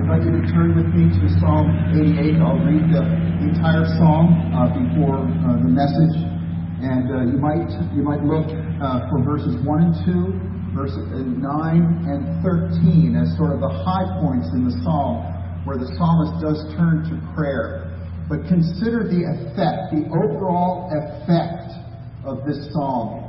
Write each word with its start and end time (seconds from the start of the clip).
invite 0.00 0.24
you 0.24 0.32
to 0.32 0.48
turn 0.48 0.72
with 0.72 0.88
me 0.96 1.12
to 1.12 1.28
Psalm 1.40 1.68
88. 1.92 2.40
I'll 2.40 2.56
read 2.64 2.88
the 2.88 3.04
entire 3.44 3.84
psalm 4.00 4.32
uh, 4.56 4.72
before 4.72 5.20
uh, 5.20 5.60
the 5.60 5.68
message, 5.68 6.16
and 6.80 7.12
uh, 7.12 7.28
you 7.28 7.36
might 7.36 7.68
you 7.92 8.00
might 8.00 8.24
look 8.24 8.48
uh, 8.80 9.10
for 9.10 9.20
verses 9.20 9.60
1 9.60 9.82
and 9.82 9.92
2, 10.72 10.72
verses 10.74 11.04
9 11.12 11.44
and 12.08 12.42
13 12.42 13.12
as 13.20 13.36
sort 13.36 13.52
of 13.52 13.60
the 13.60 13.68
high 13.68 14.08
points 14.24 14.48
in 14.54 14.64
the 14.64 14.72
psalm 14.80 15.20
where 15.66 15.76
the 15.76 15.92
psalmist 15.98 16.40
does 16.40 16.64
turn 16.80 17.04
to 17.04 17.20
prayer. 17.36 17.87
But 18.28 18.44
consider 18.44 19.08
the 19.08 19.24
effect, 19.24 19.88
the 19.96 20.04
overall 20.12 20.92
effect 20.92 21.72
of 22.28 22.44
this 22.44 22.68
psalm. 22.72 23.24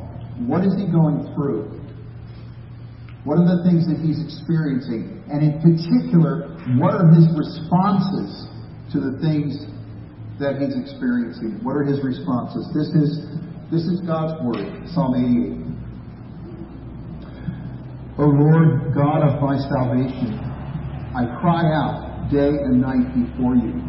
What 0.47 0.63
is 0.67 0.75
he 0.75 0.91
going 0.91 1.31
through? 1.35 1.79
What 3.23 3.39
are 3.39 3.47
the 3.47 3.63
things 3.63 3.87
that 3.87 3.99
he's 4.03 4.19
experiencing? 4.19 5.23
And 5.31 5.43
in 5.43 5.59
particular, 5.63 6.51
what 6.79 6.95
are 6.99 7.07
his 7.15 7.27
responses 7.31 8.47
to 8.91 8.99
the 8.99 9.19
things 9.23 9.67
that 10.39 10.59
he's 10.59 10.75
experiencing? 10.75 11.59
What 11.63 11.75
are 11.75 11.83
his 11.83 12.03
responses? 12.03 12.67
This 12.75 12.91
is, 12.95 13.23
this 13.71 13.83
is 13.87 13.99
God's 14.07 14.35
Word, 14.43 14.87
Psalm 14.91 15.15
88. 15.15 15.69
O 18.19 18.27
Lord, 18.27 18.95
God 18.95 19.23
of 19.23 19.39
my 19.39 19.55
salvation, 19.67 20.39
I 21.15 21.23
cry 21.39 21.63
out 21.71 22.27
day 22.31 22.51
and 22.51 22.81
night 22.81 23.15
before 23.15 23.55
you. 23.55 23.88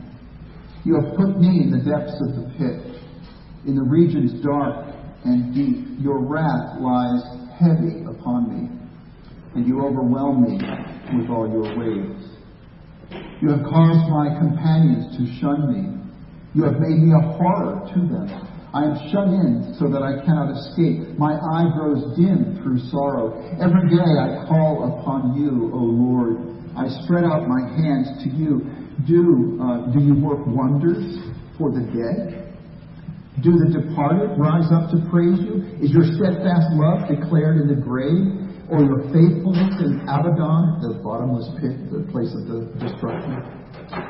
You 0.83 0.97
have 0.97 1.15
put 1.15 1.37
me 1.37 1.61
in 1.61 1.69
the 1.69 1.77
depths 1.77 2.17
of 2.25 2.33
the 2.33 2.49
pit, 2.57 2.97
in 3.67 3.75
the 3.75 3.85
regions 3.85 4.41
dark 4.43 4.95
and 5.23 5.53
deep. 5.53 6.01
Your 6.01 6.25
wrath 6.25 6.81
lies 6.81 7.21
heavy 7.53 8.01
upon 8.09 8.49
me, 8.49 8.65
and 9.53 9.67
you 9.67 9.85
overwhelm 9.85 10.41
me 10.41 10.57
with 11.13 11.29
all 11.29 11.45
your 11.45 11.69
waves. 11.77 12.25
You 13.41 13.49
have 13.49 13.61
caused 13.61 14.09
my 14.09 14.33
companions 14.41 15.17
to 15.17 15.39
shun 15.39 15.69
me. 15.69 16.01
You 16.55 16.63
have 16.63 16.79
made 16.79 16.97
me 16.97 17.13
a 17.13 17.29
horror 17.37 17.85
to 17.93 17.99
them. 18.01 18.27
I 18.73 18.85
am 18.85 18.95
shut 19.11 19.27
in 19.27 19.75
so 19.77 19.85
that 19.91 20.01
I 20.01 20.25
cannot 20.25 20.49
escape. 20.57 21.19
My 21.19 21.35
eye 21.35 21.69
grows 21.77 22.17
dim 22.17 22.57
through 22.63 22.79
sorrow. 22.89 23.37
Every 23.61 23.89
day 23.89 24.01
I 24.01 24.47
call 24.47 24.97
upon 24.97 25.35
you, 25.37 25.69
O 25.73 25.77
Lord. 25.77 26.57
I 26.73 26.87
spread 27.03 27.25
out 27.25 27.47
my 27.47 27.61
hands 27.77 28.23
to 28.23 28.29
you 28.29 28.63
do, 29.07 29.59
uh, 29.61 29.91
do 29.91 29.99
you 29.99 30.15
work 30.15 30.45
wonders 30.47 31.19
for 31.57 31.71
the 31.71 31.81
dead? 31.81 32.41
Do 33.43 33.57
the 33.57 33.73
departed 33.73 34.37
rise 34.37 34.69
up 34.71 34.91
to 34.91 34.99
praise 35.09 35.39
you? 35.39 35.63
Is 35.81 35.91
your 35.91 36.03
steadfast 36.03 36.67
love 36.77 37.07
declared 37.07 37.57
in 37.57 37.67
the 37.67 37.79
grave? 37.79 38.51
Or 38.69 38.79
your 38.83 39.03
faithfulness 39.11 39.75
in 39.83 39.99
Abaddon, 40.07 40.79
the 40.79 41.01
bottomless 41.03 41.49
pit, 41.59 41.91
the 41.91 42.07
place 42.11 42.31
of 42.31 42.47
the 42.47 42.71
destruction? 42.79 43.43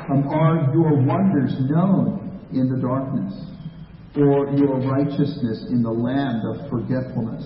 Um, 0.09 0.27
are 0.29 0.69
your 0.73 1.01
wonders 1.01 1.53
known 1.69 2.39
in 2.53 2.69
the 2.69 2.77
darkness? 2.77 3.33
Or 4.17 4.53
your 4.53 4.77
righteousness 4.81 5.65
in 5.69 5.81
the 5.81 5.89
land 5.89 6.41
of 6.45 6.69
forgetfulness? 6.69 7.45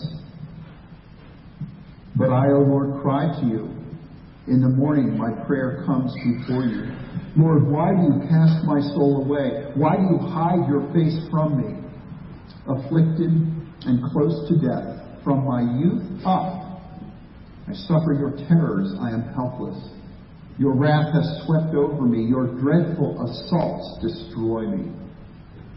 But 2.16 2.32
I, 2.32 2.48
O 2.48 2.60
Lord, 2.60 3.02
cry 3.02 3.28
to 3.40 3.46
you. 3.46 3.70
In 4.48 4.62
the 4.62 4.70
morning 4.70 5.18
my 5.18 5.32
prayer 5.46 5.84
comes 5.86 6.14
before 6.14 6.64
you. 6.66 7.05
Lord, 7.38 7.68
why 7.68 7.92
do 7.92 8.02
you 8.02 8.20
cast 8.30 8.64
my 8.64 8.80
soul 8.96 9.24
away? 9.26 9.72
Why 9.76 9.98
do 9.98 10.04
you 10.04 10.20
hide 10.20 10.68
your 10.70 10.88
face 10.94 11.20
from 11.30 11.60
me? 11.60 11.84
Afflicted 12.68 13.32
and 13.86 14.04
close 14.12 14.48
to 14.48 14.56
death, 14.56 15.24
from 15.24 15.44
my 15.44 15.62
youth 15.62 16.26
up, 16.26 16.66
I 17.68 17.74
suffer 17.74 18.14
your 18.14 18.32
terrors, 18.48 18.94
I 19.02 19.10
am 19.10 19.24
helpless. 19.34 19.78
Your 20.58 20.76
wrath 20.76 21.12
has 21.14 21.46
swept 21.46 21.76
over 21.76 22.06
me, 22.06 22.24
your 22.24 22.48
dreadful 22.62 23.20
assaults 23.26 24.00
destroy 24.02 24.68
me. 24.68 24.92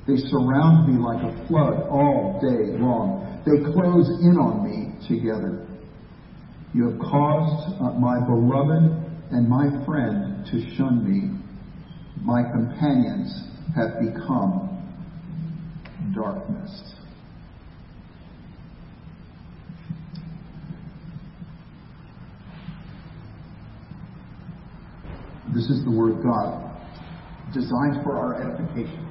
They 0.06 0.16
surround 0.28 0.86
me 0.86 1.00
like 1.00 1.24
a 1.24 1.48
flood 1.48 1.88
all 1.88 2.38
day 2.40 2.78
long. 2.78 3.42
They 3.44 3.72
close 3.72 4.08
in 4.20 4.36
on 4.36 4.64
me 4.64 4.94
together. 5.08 5.66
You 6.74 6.90
have 6.90 6.98
caused 7.00 7.80
uh, 7.80 7.92
my 7.98 8.20
beloved 8.20 8.84
and 9.32 9.48
my 9.48 9.84
friend 9.84 10.44
to 10.52 10.76
shun 10.76 11.04
me. 11.04 11.37
My 12.22 12.42
companions 12.42 13.42
have 13.74 14.00
become 14.00 14.68
darkness. 16.14 16.94
This 25.54 25.70
is 25.70 25.84
the 25.84 25.90
Word 25.90 26.18
of 26.18 26.22
God, 26.22 26.76
designed 27.54 28.04
for 28.04 28.16
our 28.18 28.42
edification. 28.42 29.08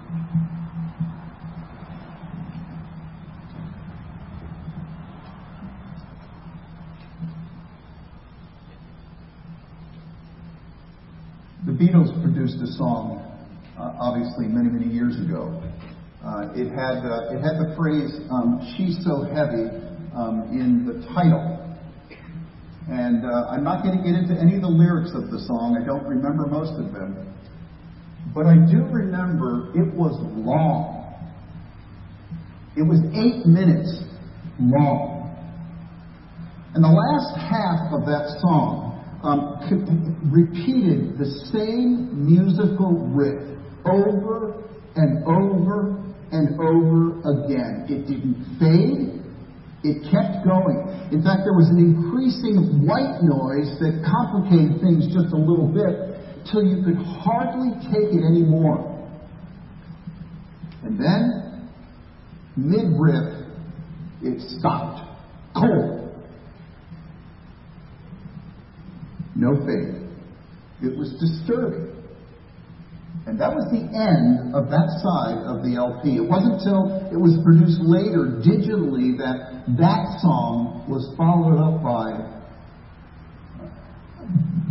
The 11.66 11.72
Beatles 11.72 12.14
produced 12.22 12.62
a 12.62 12.68
song, 12.78 13.18
uh, 13.80 13.98
obviously 14.00 14.46
many, 14.46 14.70
many 14.70 14.94
years 14.94 15.18
ago. 15.18 15.58
Uh, 16.24 16.54
it 16.54 16.70
had 16.70 17.02
uh, 17.02 17.34
it 17.34 17.42
had 17.42 17.58
the 17.58 17.74
phrase 17.76 18.14
um, 18.30 18.62
"She's 18.78 19.02
so 19.02 19.26
heavy" 19.26 19.66
um, 20.14 20.54
in 20.54 20.86
the 20.86 21.02
title, 21.18 21.42
and 22.88 23.26
uh, 23.26 23.50
I'm 23.50 23.64
not 23.64 23.82
going 23.82 23.98
to 23.98 24.04
get 24.06 24.14
into 24.14 24.38
any 24.38 24.54
of 24.56 24.62
the 24.62 24.70
lyrics 24.70 25.18
of 25.18 25.32
the 25.34 25.42
song. 25.50 25.82
I 25.82 25.84
don't 25.84 26.06
remember 26.06 26.46
most 26.46 26.78
of 26.78 26.94
them, 26.94 27.26
but 28.36 28.46
I 28.46 28.54
do 28.54 28.86
remember 28.94 29.74
it 29.74 29.90
was 29.98 30.14
long. 30.38 30.94
It 32.78 32.86
was 32.86 33.02
eight 33.18 33.50
minutes 33.50 34.06
long, 34.62 35.34
and 36.76 36.84
the 36.84 36.94
last 36.94 37.34
half 37.50 37.90
of 37.98 38.06
that 38.06 38.38
song 38.46 38.87
um, 39.24 40.30
repeated 40.32 41.18
the 41.18 41.26
same 41.52 42.26
musical 42.26 43.10
riff 43.14 43.58
over 43.86 44.64
and 44.96 45.24
over 45.26 46.04
and 46.32 46.60
over 46.60 47.20
again. 47.26 47.86
It 47.90 48.08
didn't 48.08 48.58
fade. 48.60 49.18
It 49.84 50.04
kept 50.12 50.44
going. 50.46 51.10
In 51.12 51.24
fact, 51.24 51.46
there 51.46 51.56
was 51.56 51.70
an 51.70 51.80
increasing 51.80 52.86
white 52.86 53.22
noise 53.24 53.72
that 53.80 54.04
complicated 54.04 54.82
things 54.82 55.08
just 55.08 55.34
a 55.34 55.38
little 55.38 55.72
bit 55.72 56.18
till 56.52 56.64
you 56.66 56.84
could 56.84 56.98
hardly 56.98 57.72
take 57.88 58.12
it 58.12 58.24
anymore. 58.26 58.94
And 60.84 61.00
then, 61.00 61.70
mid 62.56 62.86
riff, 63.00 63.48
it 64.22 64.42
stopped. 64.60 65.06
Cold. 65.56 66.07
No 69.38 69.54
faith. 69.66 70.02
It 70.82 70.98
was 70.98 71.14
disturbing. 71.22 71.94
And 73.28 73.40
that 73.42 73.52
was 73.52 73.68
the 73.70 73.84
end 73.84 74.56
of 74.56 74.72
that 74.72 74.88
side 75.04 75.44
of 75.46 75.60
the 75.62 75.76
LP. 75.76 76.16
It 76.16 76.24
wasn't 76.24 76.64
until 76.64 77.12
it 77.12 77.20
was 77.20 77.36
produced 77.44 77.84
later 77.84 78.40
digitally 78.40 79.20
that 79.20 79.68
that 79.76 80.24
song 80.24 80.88
was 80.88 81.12
followed 81.20 81.60
up 81.60 81.84
by 81.84 82.24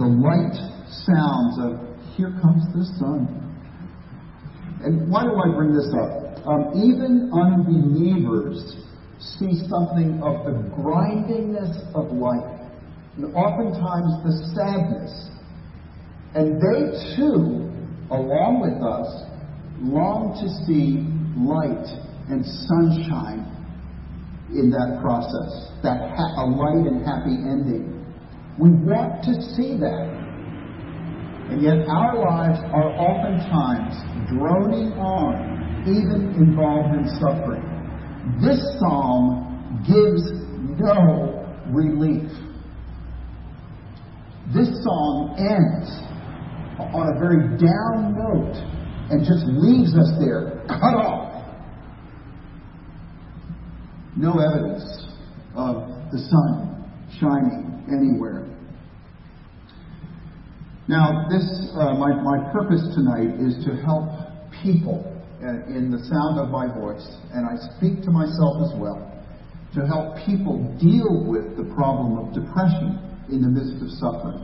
the 0.00 0.08
light 0.08 0.56
sounds 1.04 1.60
of 1.60 1.84
Here 2.16 2.32
Comes 2.40 2.64
the 2.72 2.84
Sun. 2.96 3.28
And 4.82 5.10
why 5.10 5.24
do 5.24 5.36
I 5.36 5.52
bring 5.54 5.76
this 5.76 5.92
up? 5.92 6.40
Um, 6.48 6.72
even 6.80 7.28
unbelievers 7.32 8.76
see 9.20 9.52
something 9.68 10.20
of 10.24 10.48
the 10.48 10.56
grindingness 10.72 11.76
of 11.94 12.12
life 12.12 12.55
and 13.16 13.34
oftentimes 13.34 14.12
the 14.24 14.34
sadness. 14.54 15.30
And 16.34 16.60
they 16.60 17.16
too, 17.16 17.72
along 18.12 18.60
with 18.60 18.76
us, 18.84 19.08
long 19.80 20.36
to 20.36 20.46
see 20.68 21.00
light 21.36 21.88
and 22.28 22.44
sunshine 22.44 23.44
in 24.52 24.70
that 24.70 25.00
process, 25.00 25.72
that 25.82 26.12
ha- 26.12 26.44
a 26.44 26.46
light 26.46 26.84
and 26.84 27.04
happy 27.04 27.40
ending. 27.40 28.04
We 28.58 28.70
want 28.84 29.24
to 29.24 29.34
see 29.56 29.76
that. 29.80 30.12
And 31.48 31.62
yet 31.62 31.88
our 31.88 32.20
lives 32.20 32.58
are 32.72 32.90
oftentimes 33.00 33.96
droning 34.28 34.92
on, 34.98 35.84
even 35.88 36.34
involved 36.36 36.94
in 36.98 37.08
suffering. 37.16 37.64
This 38.42 38.60
psalm 38.78 39.84
gives 39.86 40.20
no 40.80 41.46
relief. 41.72 42.30
This 44.54 44.68
song 44.84 45.34
ends 45.38 45.90
on 46.78 47.16
a 47.16 47.18
very 47.18 47.58
down 47.58 48.14
note 48.14 48.54
and 49.10 49.26
just 49.26 49.44
leaves 49.46 49.94
us 49.96 50.12
there, 50.20 50.62
cut 50.68 50.94
off. 50.94 51.26
No 54.16 54.38
evidence 54.38 54.84
of 55.54 55.88
the 56.12 56.18
sun 56.30 56.86
shining 57.18 57.84
anywhere. 57.90 58.46
Now, 60.88 61.26
this, 61.28 61.44
uh, 61.74 61.94
my, 61.94 62.14
my 62.22 62.52
purpose 62.52 62.82
tonight 62.94 63.40
is 63.42 63.64
to 63.66 63.74
help 63.82 64.06
people 64.62 65.02
uh, 65.42 65.66
in 65.66 65.90
the 65.90 65.98
sound 66.06 66.38
of 66.38 66.50
my 66.50 66.72
voice, 66.72 67.04
and 67.34 67.44
I 67.44 67.58
speak 67.76 68.02
to 68.04 68.10
myself 68.10 68.62
as 68.62 68.78
well, 68.78 69.02
to 69.74 69.84
help 69.86 70.16
people 70.24 70.62
deal 70.78 71.26
with 71.26 71.56
the 71.56 71.64
problem 71.74 72.18
of 72.18 72.32
depression 72.32 73.02
in 73.30 73.42
the 73.42 73.50
midst 73.50 73.82
of 73.82 73.90
suffering. 73.98 74.42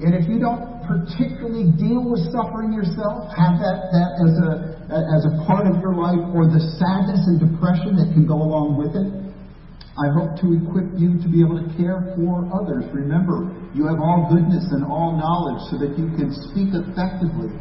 And 0.00 0.16
if 0.16 0.24
you 0.26 0.40
don't 0.40 0.82
particularly 0.82 1.68
deal 1.76 2.02
with 2.02 2.24
suffering 2.32 2.72
yourself, 2.72 3.28
have 3.36 3.60
that, 3.60 3.92
that 3.92 4.10
as, 4.18 4.34
a, 4.40 4.50
as 4.88 5.22
a 5.28 5.32
part 5.44 5.68
of 5.68 5.78
your 5.78 5.94
life, 5.94 6.20
or 6.32 6.48
the 6.48 6.58
sadness 6.80 7.22
and 7.28 7.38
depression 7.38 7.94
that 8.00 8.10
can 8.16 8.24
go 8.24 8.40
along 8.40 8.80
with 8.80 8.96
it, 8.96 9.08
I 9.94 10.08
hope 10.16 10.40
to 10.40 10.56
equip 10.56 10.96
you 10.96 11.20
to 11.20 11.28
be 11.28 11.44
able 11.44 11.60
to 11.60 11.68
care 11.76 12.00
for 12.16 12.48
others. 12.48 12.88
Remember, 12.96 13.52
you 13.76 13.84
have 13.84 14.00
all 14.00 14.32
goodness 14.32 14.64
and 14.72 14.82
all 14.88 15.12
knowledge 15.12 15.60
so 15.68 15.76
that 15.76 15.92
you 16.00 16.08
can 16.16 16.32
speak 16.50 16.72
effectively 16.72 17.52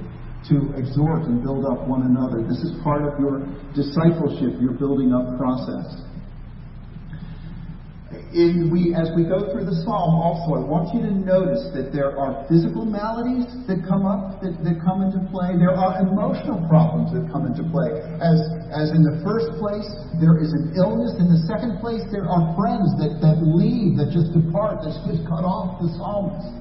to 0.48 0.72
exhort 0.80 1.28
and 1.28 1.44
build 1.44 1.68
up 1.68 1.84
one 1.86 2.08
another. 2.08 2.42
This 2.48 2.64
is 2.64 2.72
part 2.82 3.04
of 3.04 3.20
your 3.20 3.44
discipleship, 3.76 4.56
your 4.64 4.74
building 4.80 5.12
up 5.12 5.36
process 5.36 6.10
we, 8.12 8.92
as 8.92 9.12
we 9.16 9.24
go 9.24 9.52
through 9.52 9.68
the 9.68 9.78
psalm, 9.84 10.20
also, 10.20 10.60
I 10.60 10.64
want 10.64 10.92
you 10.92 11.04
to 11.04 11.12
notice 11.12 11.72
that 11.72 11.96
there 11.96 12.16
are 12.16 12.44
physical 12.52 12.84
maladies 12.84 13.48
that 13.68 13.84
come 13.88 14.04
up, 14.04 14.44
that, 14.44 14.56
that 14.68 14.80
come 14.84 15.04
into 15.04 15.24
play. 15.32 15.56
There 15.56 15.72
are 15.72 16.00
emotional 16.04 16.60
problems 16.68 17.16
that 17.16 17.28
come 17.32 17.48
into 17.48 17.64
play. 17.72 17.92
As, 18.20 18.40
as 18.72 18.92
in 18.92 19.04
the 19.04 19.20
first 19.24 19.56
place, 19.60 19.88
there 20.20 20.40
is 20.40 20.52
an 20.52 20.76
illness. 20.76 21.16
In 21.20 21.32
the 21.32 21.44
second 21.48 21.80
place, 21.80 22.04
there 22.12 22.28
are 22.28 22.52
friends 22.56 22.92
that, 23.00 23.24
that 23.24 23.40
leave, 23.44 23.96
that 24.00 24.12
just 24.12 24.36
depart, 24.36 24.84
that 24.84 24.92
just 25.08 25.24
cut 25.28 25.48
off 25.48 25.80
the 25.80 25.92
psalmist. 25.96 26.52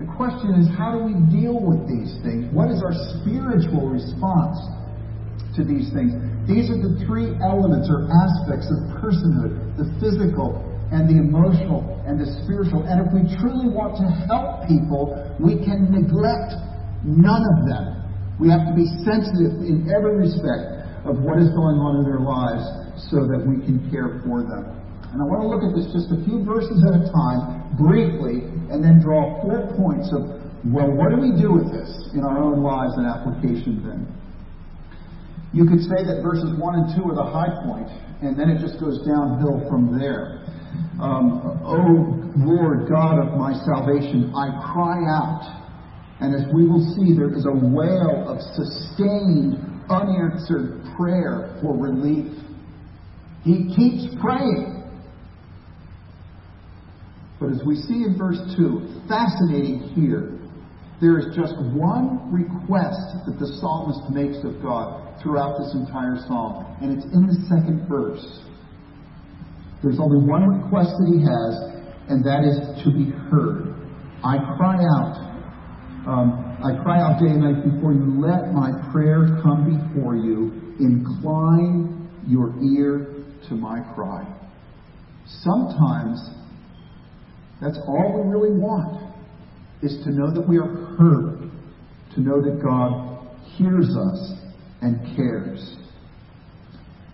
The 0.00 0.08
question 0.16 0.56
is, 0.60 0.68
how 0.72 0.96
do 0.96 1.00
we 1.04 1.16
deal 1.32 1.56
with 1.56 1.88
these 1.88 2.16
things? 2.20 2.48
What 2.52 2.68
is 2.68 2.80
our 2.84 2.96
spiritual 3.20 3.88
response 3.88 4.60
to 5.56 5.64
these 5.64 5.92
things? 5.92 6.14
These 6.48 6.72
are 6.72 6.80
the 6.80 6.98
three 7.06 7.32
elements 7.40 7.86
or 7.92 8.08
aspects 8.10 8.66
of 8.72 8.78
personhood 8.98 9.76
the 9.76 9.88
physical 9.98 10.60
and 10.92 11.08
the 11.08 11.16
emotional 11.16 11.80
and 12.04 12.20
the 12.20 12.28
spiritual. 12.44 12.84
And 12.84 13.00
if 13.00 13.08
we 13.16 13.24
truly 13.40 13.72
want 13.72 13.96
to 13.96 14.06
help 14.28 14.68
people, 14.68 15.16
we 15.40 15.56
can 15.64 15.88
neglect 15.88 16.52
none 17.00 17.40
of 17.40 17.58
them. 17.64 18.04
We 18.36 18.52
have 18.52 18.68
to 18.68 18.74
be 18.76 18.84
sensitive 19.00 19.64
in 19.64 19.88
every 19.88 20.20
respect 20.20 20.82
of 21.08 21.24
what 21.24 21.40
is 21.40 21.48
going 21.56 21.80
on 21.80 22.02
in 22.02 22.04
their 22.04 22.20
lives 22.20 22.62
so 23.08 23.24
that 23.26 23.40
we 23.40 23.58
can 23.64 23.80
care 23.88 24.20
for 24.22 24.44
them. 24.44 24.68
And 25.12 25.20
I 25.20 25.24
want 25.28 25.44
to 25.44 25.48
look 25.48 25.64
at 25.64 25.72
this 25.76 25.88
just 25.92 26.08
a 26.12 26.20
few 26.24 26.40
verses 26.44 26.80
at 26.88 26.96
a 26.96 27.04
time, 27.12 27.76
briefly, 27.76 28.48
and 28.72 28.80
then 28.80 29.00
draw 29.00 29.40
four 29.44 29.68
points 29.76 30.08
of, 30.12 30.40
well, 30.68 30.88
what 30.88 31.12
do 31.12 31.20
we 31.20 31.36
do 31.36 31.52
with 31.52 31.68
this 31.68 31.90
in 32.16 32.24
our 32.24 32.40
own 32.40 32.64
lives 32.64 32.96
and 32.96 33.04
application 33.04 33.82
then? 33.84 34.08
You 35.52 35.66
could 35.68 35.80
say 35.84 36.00
that 36.08 36.24
verses 36.24 36.48
1 36.56 36.74
and 36.74 36.96
2 36.96 37.12
are 37.12 37.14
the 37.14 37.28
high 37.28 37.52
point, 37.68 37.88
and 38.24 38.38
then 38.38 38.48
it 38.48 38.58
just 38.60 38.80
goes 38.80 39.04
downhill 39.04 39.60
from 39.68 39.98
there. 39.98 40.40
Um, 40.96 41.60
oh 41.60 42.22
Lord 42.36 42.88
God 42.88 43.20
of 43.20 43.36
my 43.36 43.52
salvation, 43.68 44.32
I 44.34 44.48
cry 44.72 44.96
out. 45.04 45.60
And 46.20 46.34
as 46.34 46.46
we 46.54 46.64
will 46.64 46.80
see, 46.96 47.12
there 47.14 47.34
is 47.34 47.44
a 47.44 47.52
wail 47.52 48.24
of 48.28 48.40
sustained, 48.56 49.60
unanswered 49.90 50.80
prayer 50.96 51.58
for 51.60 51.76
relief. 51.76 52.32
He 53.44 53.74
keeps 53.76 54.14
praying. 54.22 54.88
But 57.40 57.50
as 57.50 57.60
we 57.66 57.74
see 57.74 58.04
in 58.06 58.16
verse 58.16 58.38
2, 58.56 59.02
fascinating 59.08 59.92
here, 59.96 60.38
there 61.00 61.18
is 61.18 61.34
just 61.34 61.58
one 61.74 62.30
request 62.32 63.26
that 63.26 63.36
the 63.40 63.58
psalmist 63.58 64.08
makes 64.14 64.38
of 64.46 64.62
God 64.62 65.11
throughout 65.22 65.58
this 65.58 65.72
entire 65.74 66.16
psalm, 66.26 66.66
and 66.82 66.96
it's 66.96 67.06
in 67.14 67.26
the 67.26 67.38
second 67.48 67.86
verse. 67.88 68.42
There's 69.82 69.98
only 69.98 70.26
one 70.26 70.46
request 70.46 70.90
that 70.98 71.08
he 71.10 71.18
has, 71.22 71.52
and 72.08 72.24
that 72.24 72.42
is 72.46 72.58
to 72.84 72.90
be 72.90 73.10
heard. 73.30 73.74
I 74.22 74.38
cry 74.56 74.78
out. 74.98 75.32
Um, 76.06 76.58
I 76.62 76.82
cry 76.82 77.00
out 77.00 77.18
day 77.18 77.30
and 77.30 77.42
night 77.42 77.64
before 77.64 77.92
you. 77.92 78.20
Let 78.20 78.52
my 78.52 78.70
prayer 78.92 79.40
come 79.42 79.66
before 79.66 80.16
you. 80.16 80.74
Incline 80.78 82.08
your 82.26 82.54
ear 82.62 83.24
to 83.48 83.54
my 83.54 83.80
cry. 83.94 84.26
Sometimes 85.42 86.18
that's 87.60 87.78
all 87.86 88.22
we 88.22 88.30
really 88.30 88.58
want 88.58 89.14
is 89.82 90.02
to 90.04 90.10
know 90.10 90.32
that 90.32 90.48
we 90.48 90.58
are 90.58 90.96
heard, 90.96 91.50
to 92.14 92.20
know 92.20 92.40
that 92.42 92.62
God 92.62 93.26
hears 93.56 93.88
us 93.96 94.41
and 94.82 94.98
cares. 95.16 95.78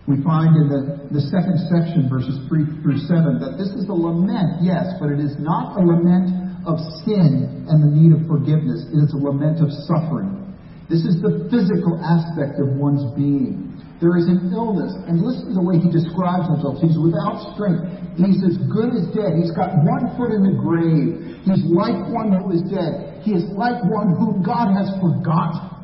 We 0.09 0.17
find 0.25 0.57
in 0.57 0.67
the, 0.73 0.81
the 1.13 1.21
second 1.29 1.69
section, 1.69 2.09
verses 2.09 2.41
3 2.49 2.81
through 2.81 2.97
7, 3.05 3.37
that 3.45 3.61
this 3.61 3.69
is 3.77 3.85
a 3.85 3.93
lament, 3.93 4.65
yes, 4.65 4.97
but 4.97 5.13
it 5.13 5.21
is 5.21 5.37
not 5.37 5.77
a 5.77 5.85
lament 5.85 6.65
of 6.65 6.81
sin 7.05 7.69
and 7.69 7.77
the 7.77 7.91
need 7.93 8.17
of 8.17 8.25
forgiveness. 8.25 8.89
It 8.89 9.05
is 9.05 9.13
a 9.13 9.21
lament 9.21 9.61
of 9.61 9.69
suffering. 9.85 10.49
This 10.89 11.05
is 11.05 11.21
the 11.21 11.45
physical 11.53 12.01
aspect 12.01 12.57
of 12.57 12.73
one's 12.73 13.05
being. 13.13 13.69
There 14.01 14.17
is 14.17 14.25
an 14.25 14.49
illness, 14.49 14.97
and 15.05 15.21
listen 15.21 15.53
to 15.53 15.55
the 15.61 15.61
way 15.61 15.77
he 15.77 15.93
describes 15.93 16.49
himself. 16.49 16.81
He's 16.81 16.97
without 16.97 17.53
strength. 17.53 17.85
He's 18.17 18.41
as 18.41 18.57
good 18.65 18.97
as 18.97 19.05
dead. 19.13 19.37
He's 19.37 19.53
got 19.53 19.77
one 19.85 20.09
foot 20.17 20.33
in 20.33 20.41
the 20.41 20.57
grave. 20.57 21.45
He's 21.45 21.61
like 21.69 21.93
one 22.09 22.33
who 22.33 22.49
is 22.57 22.65
dead. 22.65 23.21
He 23.21 23.37
is 23.37 23.45
like 23.53 23.77
one 23.85 24.17
whom 24.17 24.41
God 24.41 24.73
has 24.73 24.89
forgotten. 24.97 25.78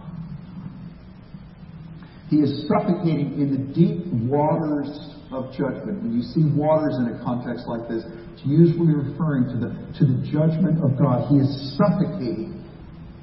He 2.35 2.41
is 2.41 2.67
suffocating 2.67 3.39
in 3.39 3.47
the 3.55 3.63
deep 3.71 4.11
waters 4.27 4.91
of 5.31 5.55
judgment. 5.55 6.03
When 6.03 6.11
you 6.11 6.21
see 6.21 6.43
waters 6.51 6.99
in 6.99 7.07
a 7.07 7.23
context 7.23 7.63
like 7.63 7.87
this, 7.87 8.03
it's 8.35 8.43
usually 8.43 8.91
referring 8.91 9.47
to 9.55 9.57
the, 9.63 9.71
to 9.71 10.03
the 10.03 10.19
judgment 10.27 10.83
of 10.83 10.99
God. 10.99 11.31
He 11.31 11.39
is 11.39 11.47
suffocating. 11.79 12.59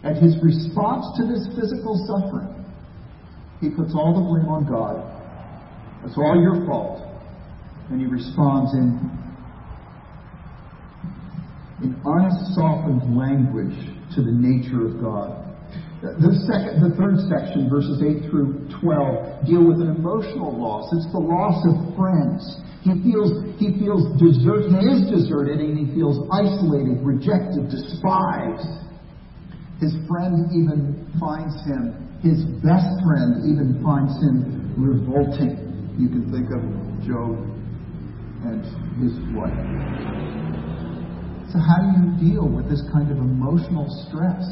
And 0.02 0.16
his 0.16 0.32
response 0.40 1.12
to 1.20 1.28
this 1.28 1.44
physical 1.52 2.00
suffering, 2.08 2.56
he 3.60 3.68
puts 3.68 3.92
all 3.92 4.16
the 4.16 4.24
blame 4.24 4.48
on 4.48 4.64
God. 4.64 5.04
It's 6.08 6.16
all 6.16 6.40
your 6.40 6.64
fault. 6.64 7.04
And 7.90 8.00
he 8.00 8.06
responds 8.06 8.72
in 8.72 8.96
in 11.84 12.00
unsoftened 12.00 13.14
language 13.14 13.76
to 14.14 14.22
the 14.22 14.32
nature 14.32 14.86
of 14.86 15.02
God. 15.02 15.41
The, 16.02 16.34
second, 16.50 16.82
the 16.82 16.90
third 16.98 17.14
section, 17.30 17.70
verses 17.70 18.02
8 18.02 18.26
through 18.26 18.66
12, 18.82 19.46
deal 19.46 19.62
with 19.62 19.78
an 19.78 19.94
emotional 19.94 20.50
loss. 20.50 20.90
It's 20.98 21.06
the 21.14 21.22
loss 21.22 21.62
of 21.62 21.94
friends. 21.94 22.42
He 22.82 22.90
feels, 23.06 23.30
he 23.62 23.70
feels 23.78 24.10
desert, 24.18 24.66
he 24.66 24.82
is 24.90 25.06
deserted 25.06 25.62
and 25.62 25.78
he 25.78 25.86
feels 25.94 26.18
isolated, 26.34 26.98
rejected, 27.06 27.70
despised. 27.70 28.66
His 29.78 29.94
friend 30.10 30.50
even 30.50 31.06
finds 31.22 31.54
him, 31.70 31.94
his 32.18 32.42
best 32.66 32.90
friend 33.06 33.46
even 33.46 33.78
finds 33.78 34.18
him 34.26 34.74
revolting. 34.74 35.54
You 36.02 36.10
can 36.10 36.26
think 36.34 36.50
of 36.50 36.66
Job 37.06 37.38
and 38.42 38.58
his 38.98 39.14
wife. 39.38 39.54
So, 41.54 41.62
how 41.62 41.78
do 41.78 41.94
you 41.94 42.34
deal 42.34 42.50
with 42.50 42.66
this 42.66 42.82
kind 42.90 43.06
of 43.14 43.18
emotional 43.18 43.86
stress? 44.10 44.42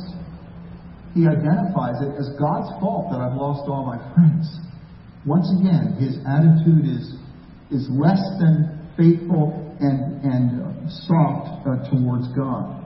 He 1.14 1.26
identifies 1.26 1.98
it 2.02 2.14
as 2.14 2.30
God's 2.38 2.70
fault 2.78 3.10
that 3.10 3.18
I've 3.18 3.34
lost 3.34 3.66
all 3.66 3.82
my 3.82 3.98
friends. 4.14 4.46
Once 5.26 5.50
again, 5.58 5.98
his 5.98 6.16
attitude 6.22 6.86
is, 6.86 7.18
is 7.74 7.84
less 7.90 8.22
than 8.38 8.78
faithful 8.96 9.74
and, 9.80 10.22
and 10.22 10.90
soft 11.06 11.66
uh, 11.66 11.82
towards 11.90 12.30
God. 12.32 12.80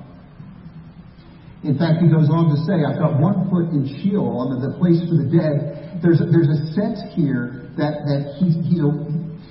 In 1.65 1.77
fact, 1.81 2.05
he 2.05 2.13
goes 2.13 2.29
on 2.29 2.53
to 2.53 2.59
say, 2.69 2.85
I've 2.85 3.01
got 3.01 3.17
one 3.17 3.49
foot 3.49 3.73
in 3.73 3.89
Sheol, 3.89 4.53
the, 4.53 4.69
the 4.69 4.75
place 4.77 5.01
for 5.09 5.17
the 5.17 5.29
dead. 5.33 6.01
There's 6.05 6.21
a, 6.21 6.29
there's 6.29 6.53
a 6.53 6.61
sense 6.77 7.01
here 7.17 7.73
that, 7.81 8.05
that 8.05 8.37
he, 8.37 8.53
he, 8.69 8.77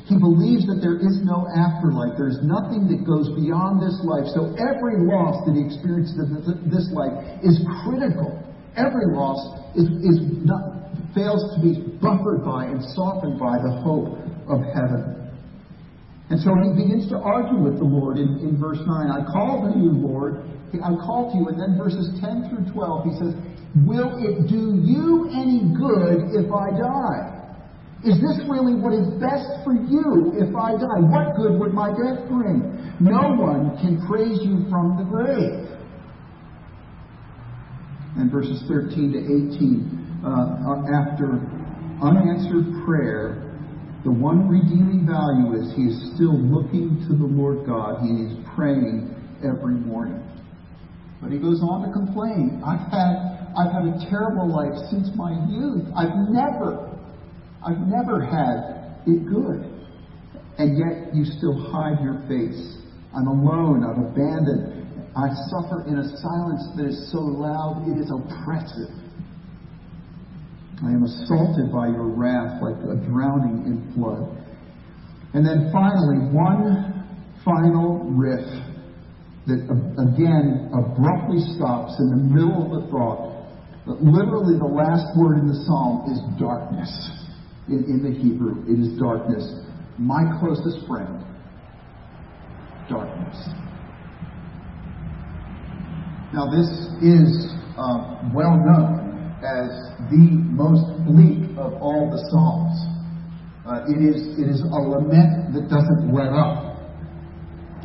he 0.05 0.15
believes 0.21 0.69
that 0.69 0.77
there 0.77 1.01
is 1.01 1.25
no 1.25 1.49
afterlife. 1.49 2.13
There's 2.13 2.37
nothing 2.45 2.85
that 2.93 3.01
goes 3.01 3.33
beyond 3.33 3.81
this 3.81 3.97
life. 4.05 4.29
So 4.29 4.53
every 4.61 5.01
loss 5.01 5.41
that 5.49 5.57
he 5.57 5.65
experiences 5.65 6.21
in 6.21 6.69
this 6.69 6.85
life 6.93 7.17
is 7.41 7.57
critical. 7.81 8.37
Every 8.75 9.05
loss 9.13 9.59
is, 9.75 9.85
is 9.85 10.17
not, 10.45 10.89
fails 11.13 11.41
to 11.55 11.61
be 11.61 11.79
buffered 12.01 12.43
by 12.43 12.65
and 12.65 12.81
softened 12.93 13.39
by 13.39 13.57
the 13.61 13.81
hope 13.85 14.17
of 14.49 14.61
heaven. 14.73 15.13
And 16.29 16.41
so 16.41 16.55
he 16.57 16.73
begins 16.73 17.09
to 17.09 17.17
argue 17.17 17.61
with 17.61 17.77
the 17.77 17.85
Lord 17.85 18.17
in, 18.17 18.41
in 18.41 18.57
verse 18.57 18.79
9. 18.81 18.89
I 18.89 19.21
call 19.29 19.69
to 19.69 19.77
you, 19.77 19.91
Lord. 19.93 20.41
I 20.73 20.97
call 21.05 21.29
to 21.29 21.37
you. 21.37 21.45
And 21.49 21.59
then 21.59 21.77
verses 21.77 22.09
10 22.17 22.49
through 22.49 22.73
12, 22.73 23.05
he 23.05 23.13
says, 23.21 23.33
Will 23.85 24.17
it 24.17 24.49
do 24.49 24.81
you 24.81 25.29
any 25.33 25.61
good 25.77 26.33
if 26.33 26.49
I 26.49 26.73
die? 26.73 27.33
Is 28.03 28.19
this 28.19 28.41
really 28.49 28.75
what 28.75 28.91
is 28.91 29.07
best 29.21 29.63
for 29.63 29.73
you 29.73 30.35
if 30.35 30.51
I 30.55 30.75
die? 30.75 30.99
What 31.07 31.37
good 31.37 31.55
would 31.59 31.73
my 31.73 31.89
death 31.89 32.27
bring? 32.27 32.73
No 32.99 33.33
one 33.33 33.77
can 33.79 34.01
praise 34.05 34.37
you 34.43 34.67
from 34.69 34.97
the 34.99 35.05
grave. 35.07 35.72
And 38.23 38.31
verses 38.31 38.63
13 38.71 39.11
to 39.11 39.19
18, 39.19 40.23
uh, 40.23 40.87
after 40.95 41.43
unanswered 41.99 42.71
prayer, 42.87 43.51
the 44.07 44.15
one 44.15 44.47
redeeming 44.47 45.03
value 45.03 45.59
is 45.59 45.75
he 45.75 45.91
is 45.91 46.15
still 46.15 46.31
looking 46.31 47.03
to 47.03 47.19
the 47.19 47.27
Lord 47.27 47.67
God. 47.67 47.99
He 47.99 48.23
is 48.23 48.31
praying 48.55 49.11
every 49.43 49.75
morning. 49.75 50.23
But 51.19 51.35
he 51.35 51.37
goes 51.37 51.59
on 51.67 51.83
to 51.83 51.91
complain. 51.91 52.63
I've 52.63 52.87
had, 52.87 53.43
I've 53.59 53.75
had 53.75 53.91
a 53.91 53.99
terrible 54.07 54.47
life 54.47 54.71
since 54.87 55.11
my 55.19 55.35
youth. 55.51 55.83
I've 55.91 56.15
never, 56.31 56.95
I've 57.59 57.83
never 57.91 58.23
had 58.23 59.03
it 59.03 59.27
good. 59.27 59.67
And 60.63 60.79
yet 60.79 61.11
you 61.11 61.27
still 61.27 61.59
hide 61.75 61.99
your 61.99 62.23
face. 62.31 62.79
I'm 63.11 63.27
alone. 63.27 63.83
I'm 63.83 64.15
abandoned. 64.15 64.72
I 65.15 65.29
suffer 65.49 65.85
in 65.87 65.99
a 65.99 66.07
silence 66.17 66.63
that 66.75 66.85
is 66.89 67.11
so 67.11 67.19
loud 67.19 67.85
it 67.85 68.01
is 68.01 68.09
oppressive. 68.09 68.89
I 70.81 70.89
am 70.89 71.03
assaulted 71.03 71.71
by 71.71 71.87
your 71.87 72.09
wrath 72.09 72.61
like 72.61 72.75
a 72.81 72.97
drowning 73.05 73.63
in 73.69 73.93
flood. 73.93 74.25
And 75.33 75.45
then 75.45 75.69
finally, 75.71 76.33
one 76.33 77.05
final 77.45 78.09
riff 78.09 78.45
that 79.45 79.59
uh, 79.69 80.01
again 80.01 80.71
abruptly 80.73 81.39
stops 81.55 81.93
in 81.99 82.09
the 82.09 82.21
middle 82.33 82.65
of 82.65 82.83
the 82.83 82.89
thought. 82.89 83.47
But 83.85 84.01
literally, 84.01 84.57
the 84.57 84.65
last 84.65 85.05
word 85.17 85.39
in 85.39 85.47
the 85.47 85.59
psalm 85.67 86.09
is 86.09 86.19
darkness. 86.39 86.89
In, 87.67 87.83
in 87.85 87.99
the 88.03 88.17
Hebrew, 88.17 88.63
it 88.65 88.79
is 88.79 88.97
darkness. 88.99 89.43
My 89.99 90.23
closest 90.39 90.87
friend, 90.87 91.23
darkness. 92.89 93.37
Now, 96.33 96.49
this 96.49 96.65
is 97.05 97.53
uh, 97.77 98.17
well 98.33 98.57
known 98.57 99.37
as 99.45 99.69
the 100.09 100.33
most 100.49 100.81
bleak 101.05 101.45
of 101.61 101.77
all 101.77 102.09
the 102.09 102.17
Psalms. 102.33 102.73
Uh, 103.61 103.85
it, 103.85 104.01
is, 104.01 104.33
it 104.41 104.49
is 104.49 104.65
a 104.65 104.81
lament 104.81 105.53
that 105.53 105.69
doesn't 105.69 106.09
let 106.09 106.33
up. 106.33 106.73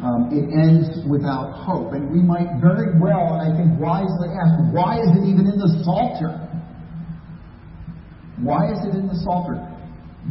Um, 0.01 0.33
it 0.33 0.49
ends 0.57 0.89
without 1.05 1.53
hope. 1.53 1.93
And 1.93 2.09
we 2.09 2.25
might 2.25 2.49
very 2.57 2.97
well, 2.97 3.37
and 3.37 3.53
I 3.53 3.55
think 3.55 3.77
wisely 3.77 4.33
ask, 4.33 4.73
why 4.73 4.97
is 4.97 5.13
it 5.13 5.29
even 5.29 5.45
in 5.45 5.61
the 5.61 5.85
Psalter? 5.85 6.33
Why 8.41 8.73
is 8.73 8.81
it 8.89 8.97
in 8.97 9.09
the 9.09 9.19
Psalter? 9.29 9.61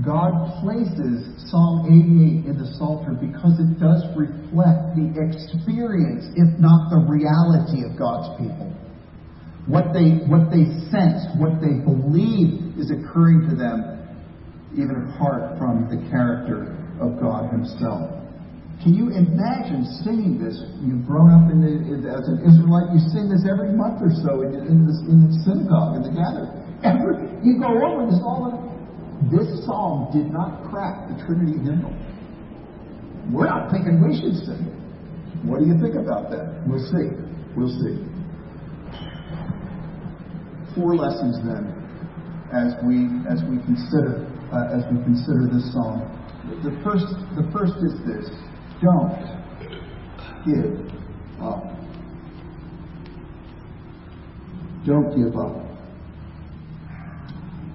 God 0.06 0.62
places 0.62 1.26
Psalm 1.50 1.90
88 1.90 2.50
in 2.50 2.56
the 2.58 2.70
Psalter 2.78 3.18
because 3.18 3.58
it 3.58 3.82
does 3.82 4.06
reflect 4.14 4.94
the 4.94 5.10
experience, 5.18 6.30
if 6.38 6.50
not 6.60 6.94
the 6.94 7.02
reality, 7.02 7.82
of 7.82 7.98
God's 7.98 8.30
people 8.38 8.78
what 9.68 9.92
they, 9.92 10.24
what 10.32 10.48
they 10.48 10.64
sense, 10.88 11.28
what 11.36 11.60
they 11.60 11.84
believe 11.84 12.80
is 12.80 12.88
occurring 12.88 13.52
to 13.52 13.54
them, 13.56 14.00
even 14.74 15.12
apart 15.12 15.60
from 15.60 15.92
the 15.92 16.00
character 16.08 16.72
of 17.04 17.20
God 17.20 17.52
Himself. 17.52 18.16
Can 18.80 18.96
you 18.96 19.12
imagine 19.12 19.84
singing 20.08 20.40
this? 20.40 20.56
You've 20.80 21.04
grown 21.04 21.36
up 21.36 21.52
in 21.52 21.60
the, 21.60 21.74
as 22.08 22.24
an 22.32 22.48
Israelite, 22.48 22.96
you 22.96 23.02
sing 23.12 23.28
this 23.28 23.44
every 23.44 23.76
month 23.76 24.00
or 24.00 24.14
so 24.24 24.48
in, 24.48 24.56
in, 24.56 24.88
this, 24.88 25.00
in 25.04 25.28
the 25.28 25.32
synagogue, 25.44 26.00
in 26.00 26.04
the 26.08 26.14
gathering. 26.16 26.54
Every, 26.88 27.28
you 27.44 27.60
go 27.60 27.68
over 27.68 28.08
this 28.08 28.22
all 28.24 28.48
This 29.32 29.66
psalm 29.66 30.10
did 30.14 30.32
not 30.32 30.70
crack 30.70 31.10
the 31.10 31.18
Trinity 31.26 31.58
hymnal. 31.58 31.94
We're 33.32 33.48
not 33.48 33.72
thinking 33.72 34.00
we 34.02 34.16
should 34.16 34.38
sing 34.46 34.62
it. 34.70 34.78
What 35.46 35.60
do 35.60 35.66
you 35.66 35.78
think 35.82 35.96
about 35.96 36.30
that? 36.32 36.64
We'll 36.66 36.86
see. 36.92 37.12
We'll 37.56 37.74
see 37.82 38.18
four 40.78 40.96
lessons 40.96 41.38
then 41.44 41.74
as 42.54 42.78
we 42.86 43.10
as 43.28 43.42
we 43.50 43.58
consider 43.66 44.24
uh, 44.54 44.78
as 44.78 44.86
we 44.94 45.04
consider 45.04 45.50
this 45.52 45.74
psalm. 45.74 46.06
The 46.64 46.72
first 46.84 47.10
the 47.36 47.50
first 47.52 47.74
is 47.84 47.98
this: 48.06 48.30
don't 48.82 49.18
give 50.46 50.88
up. 51.42 51.74
Don't 54.86 55.12
give 55.18 55.36
up. 55.36 55.67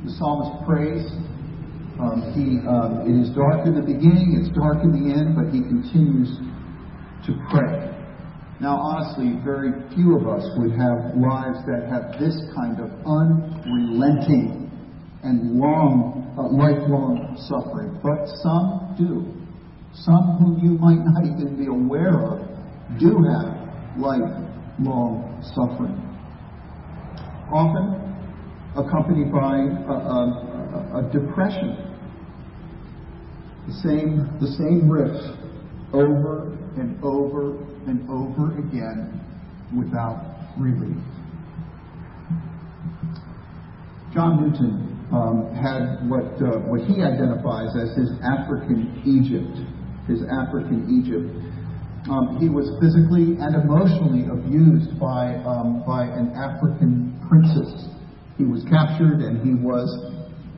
The 0.04 0.10
psalmist 0.18 0.66
prays. 0.66 1.06
Um, 2.00 2.34
he 2.34 2.58
um, 2.66 3.06
it 3.06 3.14
is 3.14 3.30
dark 3.36 3.66
in 3.66 3.74
the 3.76 3.84
beginning, 3.84 4.40
it's 4.40 4.50
dark 4.56 4.82
in 4.82 4.90
the 4.90 5.12
end, 5.14 5.36
but 5.36 5.52
he 5.54 5.60
continues 5.60 6.34
to 7.26 7.36
pray. 7.52 7.92
Now, 8.58 8.78
honestly, 8.78 9.38
very 9.44 9.70
few 9.94 10.16
of 10.16 10.26
us 10.26 10.46
would 10.56 10.72
have 10.72 11.14
lives 11.18 11.58
that 11.66 11.90
have 11.90 12.18
this 12.18 12.34
kind 12.54 12.78
of 12.78 12.90
unrelenting 13.06 14.70
and 15.22 15.58
long, 15.58 16.30
uh, 16.38 16.46
lifelong 16.46 17.34
suffering. 17.46 17.98
But 18.02 18.26
some 18.42 18.94
do. 18.98 19.26
Some 19.94 20.38
whom 20.38 20.58
you 20.62 20.78
might 20.78 21.02
not 21.04 21.26
even 21.26 21.58
be 21.58 21.66
aware 21.66 22.22
of 22.22 22.38
do 22.98 23.18
have 23.22 23.98
lifelong 23.98 25.42
suffering. 25.54 25.98
Often 27.52 28.11
accompanied 28.76 29.32
by 29.32 29.56
a, 29.56 29.92
a, 29.92 31.00
a 31.00 31.10
depression. 31.12 31.76
The 33.66 33.74
same, 33.84 34.38
the 34.40 34.48
same 34.58 34.90
riff 34.90 35.14
over 35.92 36.52
and 36.76 36.98
over 37.04 37.58
and 37.86 38.08
over 38.08 38.58
again 38.58 39.20
without 39.76 40.56
relief. 40.58 40.96
John 44.14 44.40
Newton 44.40 44.92
um, 45.12 45.52
had 45.56 46.08
what, 46.08 46.36
uh, 46.40 46.60
what 46.68 46.80
he 46.88 47.02
identifies 47.02 47.72
as 47.76 47.96
his 47.96 48.12
African 48.24 49.00
Egypt. 49.04 49.56
His 50.08 50.24
African 50.28 50.88
Egypt. 50.88 51.28
Um, 52.10 52.36
he 52.40 52.48
was 52.48 52.66
physically 52.80 53.38
and 53.38 53.54
emotionally 53.54 54.26
abused 54.26 54.98
by, 54.98 55.36
um, 55.46 55.84
by 55.86 56.04
an 56.04 56.34
African 56.34 57.14
princess. 57.28 57.91
He 58.38 58.44
was 58.44 58.64
captured 58.64 59.20
and 59.20 59.44
he 59.44 59.54
was, 59.54 59.88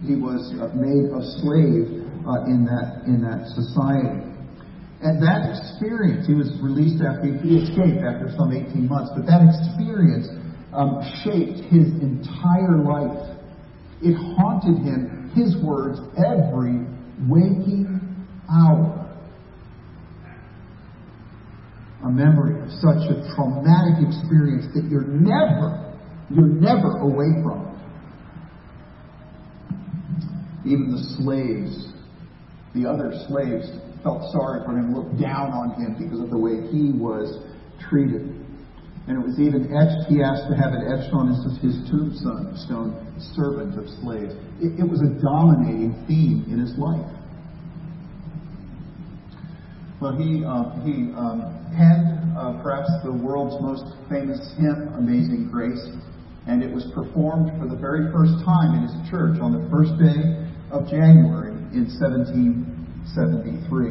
he 0.06 0.14
was 0.14 0.54
uh, 0.58 0.70
made 0.78 1.10
a 1.10 1.22
slave 1.42 2.04
uh, 2.24 2.46
in, 2.46 2.64
that, 2.64 3.04
in 3.06 3.20
that 3.20 3.50
society. 3.52 4.24
And 5.04 5.20
that 5.20 5.52
experience, 5.52 6.26
he 6.26 6.32
was 6.32 6.48
released 6.64 7.04
after, 7.04 7.28
he 7.28 7.60
escaped 7.60 8.00
after 8.00 8.32
some 8.38 8.56
18 8.56 8.88
months, 8.88 9.12
but 9.12 9.26
that 9.28 9.44
experience 9.44 10.32
um, 10.72 11.04
shaped 11.20 11.60
his 11.68 11.92
entire 12.00 12.80
life. 12.80 13.36
It 14.00 14.16
haunted 14.16 14.80
him, 14.80 15.30
his 15.36 15.60
words, 15.60 16.00
every 16.16 16.88
waking 17.28 18.00
hour. 18.48 19.04
A 22.04 22.10
memory 22.10 22.60
of 22.64 22.70
such 22.80 23.04
a 23.12 23.28
traumatic 23.36 24.08
experience 24.08 24.72
that 24.72 24.88
you're 24.88 25.04
never, 25.08 25.83
you're 26.34 26.46
never 26.46 26.98
away 26.98 27.30
from 27.42 27.60
it. 27.62 27.74
Even 30.66 30.90
the 30.90 31.02
slaves, 31.22 31.92
the 32.74 32.88
other 32.88 33.12
slaves, 33.28 33.70
felt 34.02 34.32
sorry 34.32 34.60
for 34.64 34.76
him, 34.76 34.94
looked 34.94 35.20
down 35.20 35.52
on 35.52 35.70
him 35.80 35.96
because 35.98 36.20
of 36.20 36.30
the 36.30 36.38
way 36.38 36.66
he 36.72 36.92
was 36.92 37.38
treated. 37.88 38.22
And 39.06 39.20
it 39.20 39.24
was 39.24 39.38
even 39.38 39.68
etched, 39.68 40.08
he 40.08 40.22
asked 40.22 40.48
to 40.48 40.56
have 40.56 40.72
it 40.72 40.80
etched 40.88 41.12
on 41.12 41.28
his, 41.28 41.44
his 41.60 41.76
tombstone, 41.90 42.56
stone, 42.56 42.96
servant 43.36 43.78
of 43.78 43.84
slaves. 44.00 44.32
It, 44.60 44.80
it 44.80 44.88
was 44.88 45.04
a 45.04 45.12
dominating 45.20 45.92
theme 46.08 46.44
in 46.48 46.58
his 46.58 46.72
life. 46.78 47.04
Well, 50.00 50.16
he, 50.16 50.44
uh, 50.44 50.80
he 50.84 51.12
um, 51.16 51.44
penned 51.76 52.36
uh, 52.36 52.60
perhaps 52.62 52.88
the 53.04 53.12
world's 53.12 53.60
most 53.60 53.84
famous 54.08 54.40
hymn, 54.56 54.88
Amazing 54.96 55.48
Grace, 55.52 55.80
and 56.46 56.62
it 56.62 56.70
was 56.70 56.84
performed 56.92 57.50
for 57.58 57.66
the 57.68 57.76
very 57.76 58.12
first 58.12 58.32
time 58.44 58.74
in 58.76 58.82
his 58.84 58.92
church 59.08 59.40
on 59.40 59.56
the 59.56 59.64
first 59.72 59.96
day 59.96 60.44
of 60.68 60.84
January 60.88 61.52
in 61.72 61.88
1773. 61.88 63.88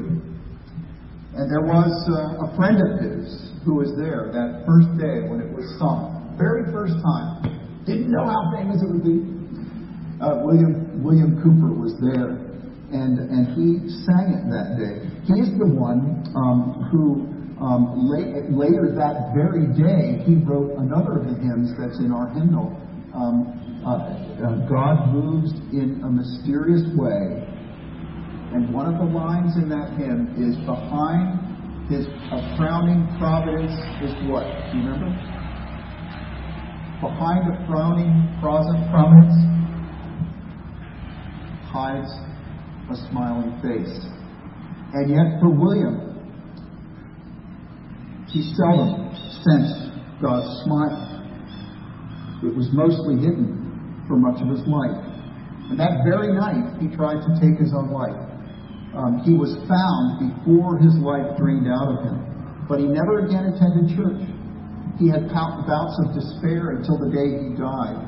And 1.34 1.50
there 1.50 1.66
was 1.66 1.90
uh, 2.14 2.46
a 2.46 2.54
friend 2.54 2.78
of 2.78 3.02
his 3.02 3.26
who 3.66 3.82
was 3.82 3.90
there 3.98 4.30
that 4.30 4.62
first 4.70 4.86
day 5.02 5.26
when 5.26 5.42
it 5.42 5.50
was 5.50 5.66
sung, 5.82 6.30
very 6.38 6.70
first 6.70 6.94
time. 7.02 7.42
Didn't 7.90 8.14
know 8.14 8.30
how 8.30 8.54
famous 8.54 8.86
it 8.86 8.90
would 8.92 9.02
be. 9.02 9.18
Uh, 10.22 10.46
William 10.46 11.02
William 11.04 11.42
Cowper 11.42 11.74
was 11.74 11.98
there, 12.00 12.38
and 12.94 13.18
and 13.18 13.50
he 13.58 13.82
sang 14.06 14.38
it 14.38 14.46
that 14.54 14.78
day. 14.78 15.10
He's 15.26 15.50
the 15.58 15.66
one 15.66 16.22
um, 16.38 16.86
who 16.94 17.34
um, 17.64 17.96
late, 18.12 18.52
later 18.52 18.92
that 18.92 19.32
very 19.32 19.72
day 19.72 20.22
he 20.28 20.36
wrote 20.44 20.76
another 20.78 21.24
of 21.24 21.32
the 21.32 21.40
hymns 21.40 21.72
that's 21.80 21.98
in 22.00 22.12
our 22.12 22.28
hymnal. 22.36 22.76
Um, 23.16 23.82
uh, 23.88 24.12
uh, 24.44 24.68
God 24.68 25.14
moves 25.14 25.52
in 25.72 26.02
a 26.04 26.10
mysterious 26.12 26.84
way 27.00 27.44
and 28.54 28.72
one 28.72 28.86
of 28.86 29.02
the 29.02 29.10
lines 29.18 29.58
in 29.58 29.68
that 29.70 29.98
hymn 29.98 30.30
is 30.38 30.54
behind 30.70 31.42
his 31.90 32.06
a 32.06 32.40
frowning 32.56 33.10
providence 33.18 33.74
is 34.06 34.14
what? 34.30 34.46
Do 34.70 34.78
you 34.78 34.94
remember? 34.94 35.10
Behind 37.02 37.50
a 37.50 37.66
frowning 37.66 38.14
providence 38.40 39.34
hides 41.66 42.14
a 42.94 43.10
smiling 43.10 43.58
face. 43.66 44.06
And 44.94 45.10
yet 45.10 45.42
for 45.42 45.50
William, 45.50 46.13
he 48.34 48.42
seldom 48.58 49.14
sensed 49.46 49.94
God's 50.18 50.50
smile. 50.66 51.22
It 52.42 52.50
was 52.50 52.66
mostly 52.74 53.22
hidden 53.22 54.04
for 54.10 54.18
much 54.18 54.42
of 54.42 54.50
his 54.50 54.66
life. 54.66 54.98
And 55.70 55.78
that 55.78 56.02
very 56.02 56.34
night, 56.34 56.82
he 56.82 56.90
tried 56.90 57.22
to 57.22 57.32
take 57.38 57.62
his 57.62 57.72
own 57.78 57.94
life. 57.94 58.18
Um, 58.98 59.22
he 59.22 59.38
was 59.38 59.54
found 59.70 60.34
before 60.34 60.82
his 60.82 60.98
life 60.98 61.38
drained 61.38 61.70
out 61.70 61.94
of 61.94 61.98
him. 62.10 62.18
But 62.66 62.82
he 62.82 62.90
never 62.90 63.22
again 63.30 63.54
attended 63.54 63.94
church. 63.94 64.26
He 64.98 65.14
had 65.14 65.30
bouts 65.30 65.96
of 66.02 66.18
despair 66.18 66.82
until 66.82 66.98
the 66.98 67.14
day 67.14 67.38
he 67.38 67.54
died. 67.54 68.02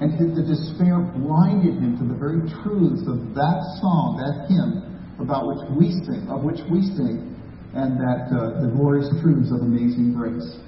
And 0.00 0.16
the 0.16 0.44
despair 0.44 1.04
blinded 1.20 1.76
him 1.76 2.00
to 2.00 2.04
the 2.08 2.16
very 2.16 2.40
truths 2.64 3.04
of 3.04 3.36
that 3.36 3.60
song, 3.84 4.16
that 4.24 4.48
hymn, 4.48 4.88
about 5.20 5.44
which 5.52 5.62
we 5.76 5.92
sing, 6.08 6.24
of 6.32 6.40
which 6.48 6.64
we 6.72 6.80
sing, 6.96 7.29
and 7.74 7.98
that 7.98 8.26
uh, 8.34 8.60
the 8.62 8.70
glorious 8.74 9.08
truths 9.22 9.50
of 9.52 9.62
amazing 9.62 10.14
grace. 10.14 10.58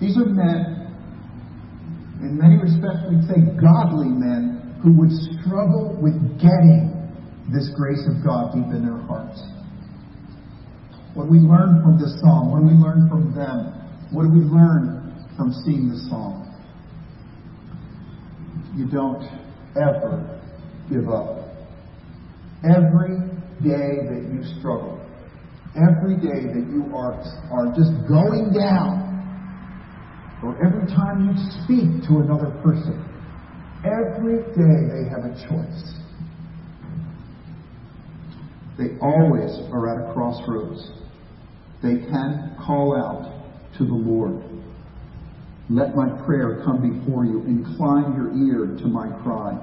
These 0.00 0.16
are 0.16 0.26
men, 0.26 0.90
in 2.20 2.38
many 2.38 2.58
respects, 2.58 3.06
we'd 3.10 3.22
say 3.30 3.38
godly 3.58 4.10
men, 4.10 4.78
who 4.82 4.92
would 4.98 5.10
struggle 5.10 5.98
with 6.00 6.14
getting 6.38 6.94
this 7.52 7.70
grace 7.76 8.02
of 8.06 8.22
God 8.24 8.54
deep 8.54 8.66
in 8.74 8.82
their 8.82 8.98
hearts. 9.06 9.38
What 11.14 11.30
we 11.30 11.38
learn 11.38 11.82
from 11.82 11.98
this 11.98 12.14
song, 12.20 12.50
what 12.50 12.60
do 12.60 12.66
we 12.66 12.78
learn 12.78 13.08
from 13.08 13.34
them? 13.34 13.74
What 14.10 14.22
do 14.24 14.30
we 14.30 14.46
learn 14.46 15.26
from 15.36 15.52
seeing 15.64 15.88
this 15.88 16.08
song? 16.10 16.46
You 18.76 18.86
don't 18.86 19.24
ever 19.74 20.40
give 20.90 21.08
up. 21.08 21.48
Every 22.62 23.18
day 23.62 24.06
that 24.06 24.30
you 24.32 24.42
struggle, 24.58 25.00
every 25.78 26.16
day 26.16 26.50
that 26.50 26.66
you 26.70 26.90
are, 26.94 27.14
are 27.54 27.68
just 27.74 27.94
going 28.08 28.50
down, 28.52 29.06
or 30.42 30.58
every 30.64 30.86
time 30.86 31.30
you 31.30 31.34
speak 31.62 32.02
to 32.08 32.18
another 32.18 32.50
person, 32.62 32.98
every 33.84 34.42
day 34.54 34.76
they 34.90 35.08
have 35.10 35.24
a 35.24 35.34
choice. 35.46 35.98
They 38.78 38.98
always 39.02 39.50
are 39.72 39.88
at 39.90 40.10
a 40.10 40.12
crossroads. 40.12 40.90
They 41.82 41.98
can 42.10 42.56
call 42.64 42.96
out 42.96 43.78
to 43.78 43.84
the 43.84 43.94
Lord. 43.94 44.42
Let 45.70 45.94
my 45.94 46.08
prayer 46.24 46.62
come 46.64 46.80
before 46.80 47.24
you. 47.24 47.42
Incline 47.42 48.14
your 48.14 48.30
ear 48.34 48.78
to 48.80 48.86
my 48.88 49.08
cry. 49.22 49.58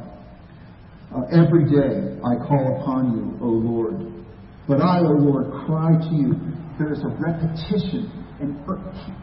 Uh, 1.13 1.21
every 1.31 1.65
day 1.65 2.19
I 2.23 2.35
call 2.45 2.81
upon 2.81 3.11
you, 3.15 3.37
O 3.41 3.47
Lord. 3.47 4.24
But 4.67 4.81
I, 4.81 4.99
O 4.99 5.13
Lord, 5.13 5.51
cry 5.65 5.93
to 5.93 6.15
you. 6.15 6.33
There 6.79 6.91
is 6.91 6.99
a 7.05 7.13
repetition, 7.21 8.09
and 8.41 8.57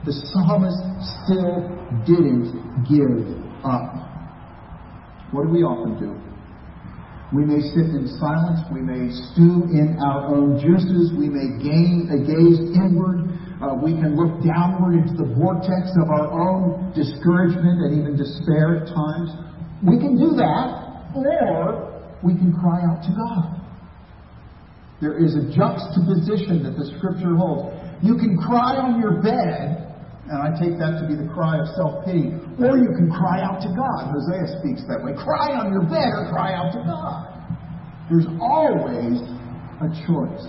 the 0.07 0.13
psalmist 0.13 0.79
still 1.27 1.67
didn't 2.07 2.55
give 2.87 3.27
up. 3.65 4.13
What 5.33 5.45
do 5.47 5.51
we 5.51 5.65
often 5.65 5.99
do? 5.99 6.15
We 7.33 7.45
may 7.49 7.65
sit 7.73 7.89
in 7.97 8.05
silence. 8.21 8.61
We 8.69 8.85
may 8.85 9.09
stew 9.09 9.65
in 9.73 9.97
our 10.05 10.37
own 10.37 10.61
juices. 10.61 11.17
We 11.17 11.33
may 11.33 11.57
gain 11.65 12.13
a 12.13 12.21
gaze 12.21 12.61
inward. 12.77 13.33
Uh, 13.57 13.81
we 13.81 13.97
can 13.97 14.15
look 14.15 14.45
downward 14.45 15.01
into 15.01 15.17
the 15.17 15.33
vortex 15.41 15.97
of 15.97 16.13
our 16.13 16.29
own 16.29 16.93
discouragement 16.93 17.89
and 17.89 17.91
even 17.97 18.21
despair 18.21 18.85
at 18.85 18.93
times. 18.93 19.33
We 19.81 19.97
can 19.97 20.21
do 20.21 20.37
that, 20.37 21.17
or 21.17 21.89
we 22.23 22.37
can 22.37 22.53
cry 22.53 22.85
out 22.85 23.01
to 23.01 23.13
God. 23.17 23.62
There 25.03 25.19
is 25.19 25.35
a 25.35 25.51
juxtaposition 25.51 26.63
that 26.63 26.79
the 26.79 26.87
scripture 26.95 27.35
holds. 27.35 27.75
You 28.07 28.15
can 28.15 28.39
cry 28.39 28.79
on 28.79 29.03
your 29.03 29.19
bed, 29.19 29.83
and 30.31 30.39
I 30.39 30.55
take 30.55 30.79
that 30.79 31.03
to 31.03 31.11
be 31.11 31.19
the 31.19 31.27
cry 31.35 31.59
of 31.59 31.67
self 31.75 32.07
pity. 32.07 32.31
Or 32.63 32.79
you 32.79 32.95
can 32.95 33.11
cry 33.11 33.43
out 33.43 33.59
to 33.67 33.71
God. 33.75 34.15
Hosea 34.15 34.63
speaks 34.63 34.87
that 34.87 35.03
way. 35.03 35.19
Cry 35.19 35.59
on 35.59 35.75
your 35.75 35.83
bed 35.91 36.07
or 36.15 36.31
cry 36.31 36.55
out 36.55 36.71
to 36.79 36.87
God. 36.87 37.35
There's 38.07 38.31
always 38.39 39.19
a 39.83 39.91
choice. 40.07 40.47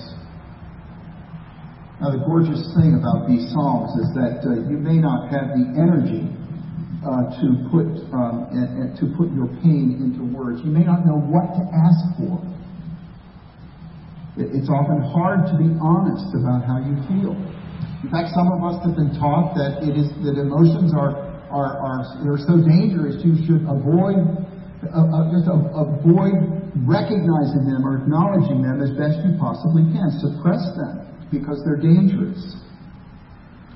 Now, 1.97 2.13
the 2.13 2.21
gorgeous 2.21 2.61
thing 2.77 2.93
about 2.93 3.25
these 3.25 3.49
Psalms 3.57 3.97
is 4.05 4.13
that 4.13 4.45
uh, 4.45 4.69
you 4.69 4.77
may 4.77 5.01
not 5.01 5.33
have 5.33 5.49
the 5.57 5.65
energy 5.81 6.29
uh, 7.01 7.33
to 7.41 7.47
put 7.73 7.89
um, 8.13 8.53
and, 8.53 8.69
and 8.85 8.89
to 9.01 9.09
put 9.17 9.33
your 9.33 9.49
pain 9.65 9.97
into 9.97 10.21
words. 10.29 10.61
You 10.61 10.69
may 10.69 10.85
not 10.85 11.09
know 11.09 11.17
what 11.17 11.57
to 11.57 11.63
ask 11.73 12.05
for. 12.21 12.37
It's 14.35 14.69
often 14.69 15.01
hard 15.13 15.45
to 15.53 15.55
be 15.61 15.69
honest 15.77 16.33
about 16.33 16.65
how 16.65 16.81
you 16.81 16.97
feel. 17.05 17.37
In 18.01 18.09
fact, 18.09 18.33
some 18.33 18.49
of 18.49 18.65
us 18.65 18.81
have 18.81 18.97
been 18.97 19.13
taught 19.21 19.53
that 19.53 19.85
it 19.85 19.93
is 19.93 20.09
that 20.25 20.41
emotions 20.41 20.89
are 20.91 21.33
are, 21.53 21.77
are 21.77 22.01
they're 22.25 22.41
so 22.41 22.57
dangerous 22.57 23.21
you 23.21 23.37
should 23.45 23.61
avoid 23.69 24.17
uh, 24.89 25.05
uh, 25.05 25.31
just 25.31 25.45
avoid 25.47 26.33
recognizing 26.83 27.63
them 27.69 27.85
or 27.85 28.01
acknowledging 28.01 28.65
them 28.65 28.81
as 28.81 28.89
best 28.97 29.21
you 29.21 29.37
possibly 29.37 29.85
can. 29.93 30.09
Suppress 30.17 30.65
them 30.75 31.05
because 31.29 31.61
they're 31.63 31.79
dangerous. 31.79 32.57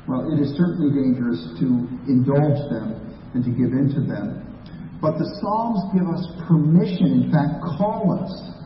Well, 0.09 0.25
it 0.33 0.41
is 0.41 0.57
certainly 0.57 0.89
dangerous 0.89 1.39
to 1.61 1.85
indulge 2.09 2.59
them 2.73 2.97
and 3.37 3.45
to 3.45 3.51
give 3.53 3.77
in 3.77 3.93
to 3.93 4.01
them. 4.01 4.41
But 4.99 5.21
the 5.21 5.29
Psalms 5.37 5.93
give 5.93 6.09
us 6.09 6.25
permission, 6.49 7.21
in 7.21 7.31
fact, 7.31 7.61
call 7.77 8.17
us 8.17 8.56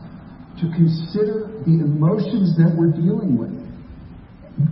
to 0.62 0.66
consider 0.70 1.50
the 1.66 1.82
emotions 1.82 2.54
that 2.56 2.70
we're 2.78 2.94
dealing 2.94 3.36
with 3.36 3.62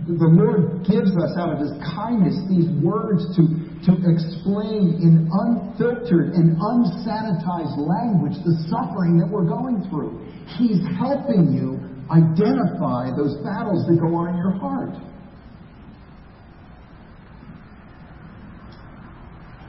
the 0.07 0.29
Lord 0.29 0.85
gives 0.85 1.09
us 1.17 1.33
out 1.41 1.57
of 1.57 1.59
His 1.59 1.73
kindness 1.97 2.37
these 2.45 2.69
words 2.85 3.25
to, 3.33 3.41
to 3.89 3.93
explain 4.13 5.01
in 5.01 5.25
unfiltered 5.25 6.37
and 6.37 6.53
unsanitized 6.57 7.75
language 7.81 8.37
the 8.45 8.55
suffering 8.69 9.17
that 9.17 9.25
we're 9.25 9.49
going 9.49 9.81
through. 9.89 10.21
He's 10.57 10.79
helping 11.01 11.49
you 11.49 11.81
identify 12.13 13.09
those 13.17 13.41
battles 13.41 13.89
that 13.89 13.97
go 13.97 14.13
on 14.15 14.29
in 14.29 14.37
your 14.37 14.53
heart. 14.61 14.93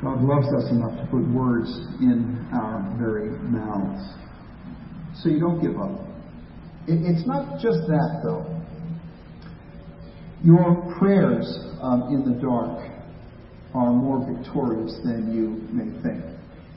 God 0.03 0.21
loves 0.21 0.49
us 0.61 0.71
enough 0.73 0.99
to 0.99 1.07
put 1.11 1.25
words 1.33 1.71
in 2.01 2.49
our 2.53 2.95
very 2.99 3.31
mouths. 3.31 4.03
So 5.23 5.31
you 5.31 5.41
don't 5.41 5.63
give 5.63 5.79
up. 5.81 6.12
It, 6.89 6.99
it's 7.07 7.27
not 7.27 7.61
just 7.61 7.87
that, 7.89 8.21
though. 8.25 8.47
Your 10.45 10.97
prayers 10.99 11.47
um, 11.81 12.09
in 12.11 12.25
the 12.27 12.41
dark 12.41 12.91
are 13.75 13.93
more 13.93 14.27
victorious 14.27 14.99
than 15.05 15.33
you 15.33 15.63
may 15.73 15.91
think. 16.03 16.25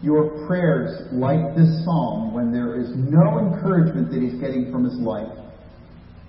Your 0.04 0.46
prayers, 0.46 1.08
like 1.12 1.56
this 1.56 1.84
psalm, 1.84 2.34
when 2.34 2.52
there 2.52 2.80
is 2.80 2.90
no 2.96 3.40
encouragement 3.40 4.12
that 4.12 4.22
he's 4.22 4.40
getting 4.40 4.72
from 4.72 4.84
his 4.84 4.94
life, 4.96 5.34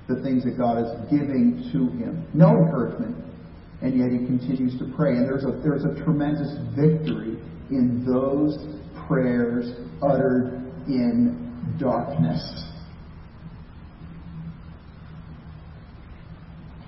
the 0.08 0.22
things 0.22 0.44
that 0.44 0.56
God 0.56 0.78
is 0.78 1.10
giving 1.10 1.68
to 1.72 1.90
him, 1.98 2.26
no 2.32 2.56
encouragement, 2.56 3.16
and 3.82 3.98
yet 3.98 4.08
he 4.10 4.24
continues 4.24 4.78
to 4.78 4.90
pray. 4.96 5.10
And 5.10 5.26
there's 5.28 5.44
a, 5.44 5.60
there's 5.62 5.84
a 5.84 5.94
tremendous 6.04 6.56
victory 6.74 7.36
in 7.70 8.04
those 8.06 8.56
prayers 9.06 9.72
uttered 10.00 10.72
in 10.88 11.76
darkness. 11.78 12.40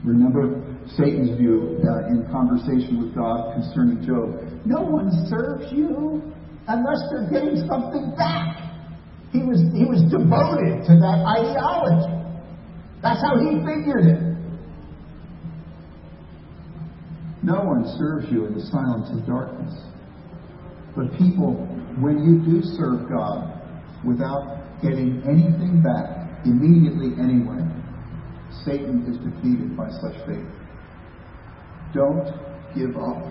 Remember 0.05 0.63
Satan's 0.97 1.37
view 1.37 1.81
uh, 1.83 2.09
in 2.09 2.27
conversation 2.31 3.03
with 3.03 3.15
God 3.15 3.55
concerning 3.55 4.07
Job. 4.07 4.41
No 4.65 4.81
one 4.81 5.11
serves 5.29 5.73
you 5.73 6.23
unless 6.69 7.03
they're 7.11 7.29
getting 7.31 7.67
something 7.67 8.15
back. 8.17 8.57
He 9.33 9.41
was, 9.41 9.61
he 9.75 9.85
was 9.85 10.01
devoted 10.09 10.87
to 10.87 10.95
that 10.97 11.19
ideology. 11.27 12.15
That's 13.03 13.21
how 13.21 13.37
he 13.39 13.61
figured 13.61 14.07
it. 14.07 14.29
No 17.43 17.63
one 17.63 17.85
serves 17.99 18.31
you 18.33 18.47
in 18.47 18.55
the 18.55 18.65
silence 18.67 19.09
of 19.13 19.27
darkness. 19.27 19.75
But 20.97 21.13
people, 21.19 21.55
when 22.01 22.25
you 22.25 22.43
do 22.43 22.63
serve 22.77 23.09
God 23.09 23.55
without 24.05 24.81
getting 24.83 25.23
anything 25.29 25.83
back 25.83 26.45
immediately 26.45 27.15
anyway, 27.21 27.63
Satan 28.65 29.05
is 29.09 29.17
defeated 29.19 29.77
by 29.77 29.91
such 29.91 30.15
faith. 30.27 30.47
Don't 31.95 32.27
give 32.75 32.97
up. 32.97 33.23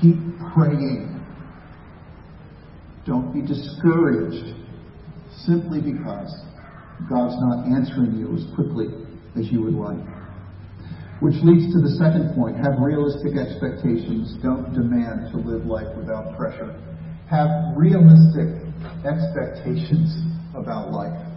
Keep 0.00 0.16
praying. 0.54 1.20
Don't 3.06 3.32
be 3.32 3.42
discouraged 3.42 4.54
simply 5.44 5.80
because 5.80 6.32
God's 7.08 7.36
not 7.40 7.66
answering 7.66 8.16
you 8.16 8.34
as 8.36 8.46
quickly 8.54 8.86
as 9.36 9.50
you 9.50 9.62
would 9.62 9.74
like. 9.74 10.06
Which 11.20 11.34
leads 11.42 11.72
to 11.72 11.80
the 11.80 11.96
second 11.98 12.34
point. 12.34 12.56
Have 12.56 12.80
realistic 12.80 13.36
expectations. 13.36 14.36
Don't 14.42 14.72
demand 14.72 15.32
to 15.32 15.38
live 15.38 15.66
life 15.66 15.88
without 15.96 16.36
pressure. 16.36 16.74
Have 17.30 17.76
realistic 17.76 18.62
expectations 19.04 20.12
about 20.54 20.92
life. 20.92 21.33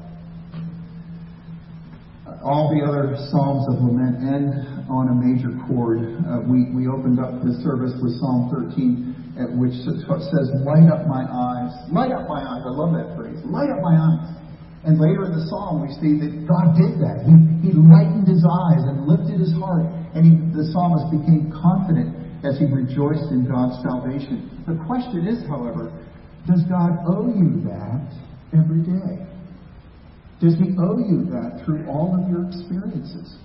All 2.44 2.70
the 2.70 2.86
other 2.86 3.18
Psalms 3.34 3.66
of 3.72 3.82
Lament 3.82 4.22
end 4.22 4.54
on 4.88 5.10
a 5.10 5.16
major 5.18 5.52
chord. 5.66 6.00
Uh, 6.24 6.46
we, 6.46 6.70
we 6.72 6.88
opened 6.88 7.20
up 7.20 7.42
the 7.42 7.58
service 7.66 7.94
with 7.98 8.14
Psalm 8.22 8.54
13, 8.54 9.42
at 9.42 9.50
which 9.54 9.74
says, 9.84 10.48
Light 10.62 10.88
up 10.88 11.10
my 11.10 11.26
eyes. 11.26 11.74
Light 11.90 12.14
up 12.14 12.30
my 12.30 12.40
eyes. 12.40 12.64
I 12.64 12.74
love 12.74 12.94
that 12.94 13.18
phrase. 13.18 13.42
Light 13.46 13.70
up 13.74 13.82
my 13.82 13.96
eyes. 13.98 14.38
And 14.88 15.02
later 15.02 15.28
in 15.28 15.36
the 15.36 15.44
psalm, 15.52 15.84
we 15.84 15.92
see 16.00 16.16
that 16.22 16.32
God 16.48 16.78
did 16.80 16.96
that. 17.04 17.28
He, 17.28 17.36
he 17.68 17.72
lightened 17.76 18.24
his 18.24 18.46
eyes 18.46 18.88
and 18.88 19.04
lifted 19.04 19.42
his 19.42 19.52
heart. 19.60 19.84
And 20.16 20.24
he, 20.24 20.34
the 20.56 20.70
psalmist 20.72 21.12
became 21.12 21.52
confident 21.52 22.16
as 22.46 22.56
he 22.56 22.70
rejoiced 22.70 23.28
in 23.36 23.44
God's 23.44 23.82
salvation. 23.84 24.48
The 24.64 24.80
question 24.88 25.28
is, 25.28 25.44
however, 25.50 25.92
does 26.48 26.64
God 26.72 27.04
owe 27.04 27.28
you 27.28 27.66
that 27.68 28.08
every 28.56 28.86
day? 28.86 29.28
Does 30.40 30.54
he 30.54 30.76
owe 30.78 31.00
you 31.00 31.26
that 31.32 31.64
through 31.66 31.88
all 31.88 32.14
of 32.14 32.30
your 32.30 32.48
experiences? 32.48 33.38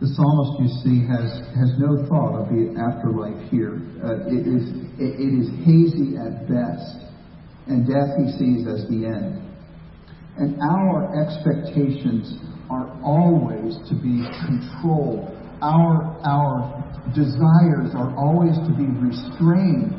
The 0.00 0.06
psalmist, 0.06 0.60
you 0.60 0.68
see, 0.84 1.06
has, 1.08 1.40
has 1.56 1.72
no 1.78 2.06
thought 2.06 2.36
of 2.36 2.48
the 2.52 2.76
afterlife 2.78 3.50
here. 3.50 3.80
Uh, 4.04 4.28
it, 4.28 4.46
is, 4.46 4.68
it, 5.00 5.16
it 5.18 5.32
is 5.32 5.48
hazy 5.64 6.20
at 6.20 6.46
best, 6.46 7.08
and 7.66 7.88
death 7.88 8.12
he 8.20 8.30
sees 8.36 8.68
as 8.68 8.86
the 8.86 9.06
end. 9.08 9.40
And 10.36 10.60
our 10.60 11.08
expectations 11.16 12.36
are 12.68 12.92
always 13.02 13.78
to 13.88 13.94
be 13.94 14.28
controlled. 14.44 15.32
Our, 15.62 16.20
our 16.22 16.83
desires 17.12 17.92
are 17.92 18.16
always 18.16 18.56
to 18.64 18.72
be 18.72 18.88
restrained 19.02 19.92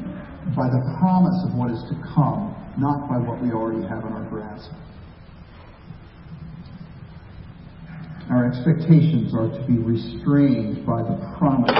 by 0.57 0.65
the 0.65 0.81
promise 0.97 1.37
of 1.45 1.53
what 1.53 1.69
is 1.69 1.81
to 1.89 1.95
come, 2.17 2.53
not 2.77 3.09
by 3.09 3.17
what 3.17 3.41
we 3.41 3.51
already 3.51 3.85
have 3.85 4.01
in 4.05 4.13
our 4.13 4.25
grasp. 4.29 4.71
Our 8.29 8.49
expectations 8.49 9.37
are 9.37 9.53
to 9.53 9.61
be 9.69 9.77
restrained 9.77 10.81
by 10.81 11.05
the 11.05 11.13
promise, 11.37 11.77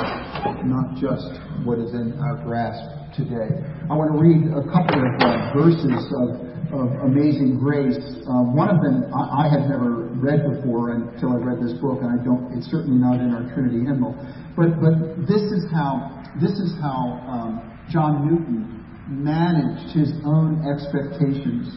not 0.62 0.94
just 1.02 1.42
what 1.66 1.80
is 1.80 1.94
in 1.98 2.14
our 2.22 2.38
grasp 2.46 2.86
today. 3.18 3.50
I 3.90 3.94
want 3.98 4.14
to 4.14 4.20
read 4.22 4.54
a 4.54 4.62
couple 4.70 5.02
of 5.02 5.14
uh, 5.26 5.58
verses 5.58 6.06
of, 6.22 6.45
of 6.76 6.92
Amazing 7.08 7.60
Grace. 7.60 8.00
Uh, 8.28 8.44
one 8.52 8.68
of 8.68 8.84
them 8.84 9.08
I, 9.14 9.46
I, 9.46 9.50
had 9.50 9.70
never 9.70 10.12
read 10.20 10.44
before 10.44 10.92
until 10.92 11.34
I 11.34 11.40
read 11.40 11.64
this 11.64 11.74
book, 11.80 12.04
and 12.04 12.12
I 12.12 12.20
don't. 12.24 12.52
It's 12.52 12.68
certainly 12.68 13.00
not 13.00 13.24
in 13.24 13.32
our 13.32 13.48
Trinity 13.56 13.88
hymnal. 13.88 14.12
But 14.60 14.80
but 14.84 14.96
this 15.28 15.44
is 15.56 15.64
how 15.72 16.12
this 16.42 16.52
is 16.52 16.76
how 16.84 17.24
um, 17.28 17.52
John 17.88 18.28
Newton 18.28 18.84
managed 19.08 19.96
his 19.96 20.12
own 20.28 20.64
expectations. 20.68 21.72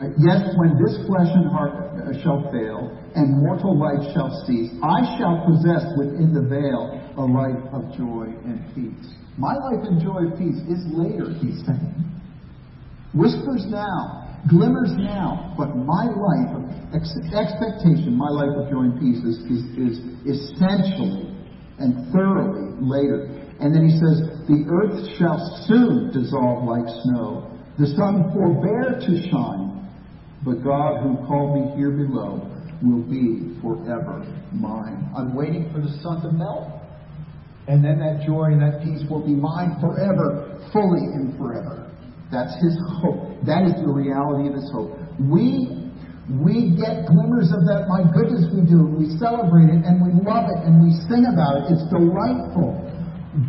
Uh, 0.00 0.10
yes, 0.18 0.42
when 0.58 0.74
this 0.80 0.96
flesh 1.06 1.30
and 1.30 1.46
heart 1.52 1.76
uh, 1.94 2.10
shall 2.22 2.50
fail, 2.50 2.90
and 3.14 3.38
mortal 3.42 3.78
life 3.78 4.02
shall 4.14 4.30
cease. 4.46 4.70
I 4.82 5.18
shall 5.18 5.44
possess 5.46 5.86
within 5.98 6.34
the 6.34 6.42
veil 6.42 6.98
a 7.18 7.24
life 7.26 7.62
of 7.70 7.94
joy 7.94 8.32
and 8.42 8.58
peace. 8.74 9.14
My 9.36 9.54
life 9.54 9.86
and 9.86 10.00
joy 10.02 10.30
and 10.30 10.34
peace 10.38 10.58
is 10.66 10.82
later, 10.94 11.30
he's 11.38 11.62
saying. 11.66 12.09
Whispers 13.14 13.66
now, 13.66 14.38
glimmers 14.48 14.92
now, 14.96 15.54
but 15.58 15.74
my 15.74 16.06
life 16.06 16.50
of 16.54 16.62
ex- 16.94 17.18
expectation, 17.34 18.14
my 18.14 18.30
life 18.30 18.54
of 18.56 18.70
joy 18.70 18.86
and 18.86 19.00
peace 19.00 19.18
is, 19.26 19.38
is, 19.50 19.62
is 19.74 19.96
essentially 20.24 21.34
and 21.78 22.12
thoroughly 22.12 22.76
later. 22.80 23.50
And 23.58 23.74
then 23.74 23.84
he 23.88 23.92
says, 23.98 24.46
The 24.46 24.62
earth 24.70 25.18
shall 25.18 25.40
soon 25.66 26.12
dissolve 26.12 26.64
like 26.64 26.86
snow, 27.02 27.50
the 27.78 27.86
sun 27.96 28.30
forbear 28.32 29.00
to 29.00 29.12
shine, 29.28 29.88
but 30.44 30.62
God 30.62 31.02
who 31.02 31.26
called 31.26 31.56
me 31.56 31.76
here 31.76 31.90
below 31.90 32.46
will 32.82 33.02
be 33.02 33.58
forever 33.60 34.24
mine. 34.52 35.10
I'm 35.16 35.34
waiting 35.34 35.70
for 35.72 35.80
the 35.80 35.90
sun 36.02 36.22
to 36.22 36.32
melt, 36.32 36.68
and 37.68 37.84
then 37.84 37.98
that 37.98 38.24
joy 38.26 38.52
and 38.52 38.62
that 38.62 38.82
peace 38.82 39.02
will 39.10 39.24
be 39.24 39.34
mine 39.34 39.76
forever, 39.80 40.60
fully 40.72 41.04
and 41.12 41.36
forever. 41.36 41.89
That's 42.30 42.54
his 42.62 42.78
hope. 43.02 43.34
That 43.44 43.66
is 43.66 43.74
the 43.82 43.90
reality 43.90 44.48
of 44.48 44.54
his 44.54 44.70
hope. 44.70 44.94
We 45.18 45.80
we 46.38 46.78
get 46.78 47.10
glimmers 47.10 47.50
of 47.50 47.66
that. 47.66 47.90
My 47.90 48.06
goodness, 48.06 48.46
we 48.54 48.62
do. 48.62 48.86
We 48.86 49.10
celebrate 49.18 49.66
it 49.66 49.82
and 49.82 49.98
we 49.98 50.14
love 50.22 50.46
it 50.46 50.62
and 50.62 50.78
we 50.78 50.94
sing 51.10 51.26
about 51.26 51.66
it. 51.66 51.74
It's 51.74 51.86
delightful. 51.90 52.78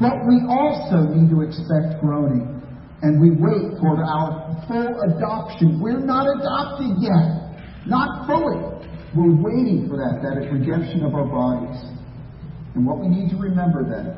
But 0.02 0.26
we 0.26 0.42
also 0.50 1.06
need 1.14 1.30
to 1.30 1.46
expect 1.46 2.02
groaning. 2.02 2.58
And 3.06 3.22
we 3.22 3.38
wait 3.38 3.78
for 3.78 4.02
our 4.02 4.50
full 4.66 4.98
adoption. 5.14 5.78
We're 5.78 6.02
not 6.02 6.26
adopted 6.26 6.98
yet. 6.98 7.54
Not 7.86 8.26
fully. 8.26 8.62
We're 9.14 9.38
waiting 9.38 9.86
for 9.86 10.02
that, 10.02 10.26
that 10.26 10.42
redemption 10.50 11.06
of 11.06 11.14
our 11.14 11.30
bodies. 11.30 11.78
And 12.74 12.86
what 12.86 12.98
we 12.98 13.10
need 13.10 13.30
to 13.30 13.38
remember 13.38 13.86
then 13.86 14.18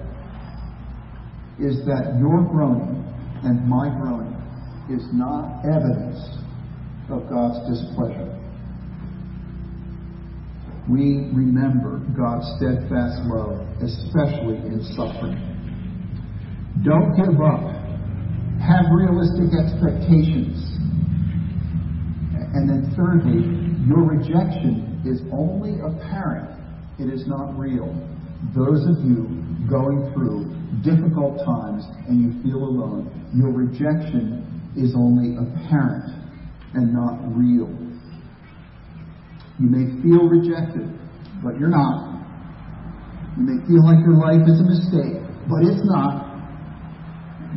is 1.59 1.83
that 1.85 2.15
your 2.19 2.47
groaning 2.47 3.03
and 3.43 3.67
my 3.67 3.91
groaning 3.99 4.22
is 4.89 5.03
not 5.13 5.63
evidence 5.63 6.19
of 7.09 7.29
God's 7.29 7.59
displeasure. 7.69 8.29
We 10.89 11.31
remember 11.31 12.03
God's 12.11 12.43
steadfast 12.59 13.23
love, 13.31 13.63
especially 13.79 14.59
in 14.67 14.83
suffering. 14.95 15.39
Don't 16.83 17.15
give 17.15 17.39
up. 17.39 17.63
Have 18.59 18.91
realistic 18.91 19.55
expectations. 19.55 20.59
And 22.53 22.67
then, 22.67 22.91
thirdly, 22.95 23.63
your 23.87 24.03
rejection 24.03 25.01
is 25.05 25.21
only 25.31 25.79
apparent, 25.79 26.49
it 26.99 27.11
is 27.11 27.27
not 27.27 27.57
real. 27.57 27.91
Those 28.55 28.83
of 28.87 29.03
you 29.03 29.43
going 29.69 30.11
through 30.13 30.51
difficult 30.83 31.39
times 31.45 31.83
and 32.07 32.19
you 32.21 32.43
feel 32.43 32.59
alone, 32.63 33.07
your 33.33 33.51
rejection 33.51 34.52
is 34.75 34.95
only 34.95 35.37
apparent 35.37 36.09
and 36.73 36.93
not 36.93 37.19
real. 37.35 37.69
You 39.59 39.69
may 39.69 40.01
feel 40.01 40.27
rejected, 40.27 40.89
but 41.43 41.59
you're 41.59 41.69
not. 41.69 42.13
You 43.37 43.43
may 43.43 43.65
feel 43.67 43.85
like 43.85 43.99
your 44.01 44.17
life 44.17 44.41
is 44.49 44.59
a 44.59 44.65
mistake, 44.65 45.21
but 45.49 45.61
it's 45.61 45.85
not. 45.85 46.33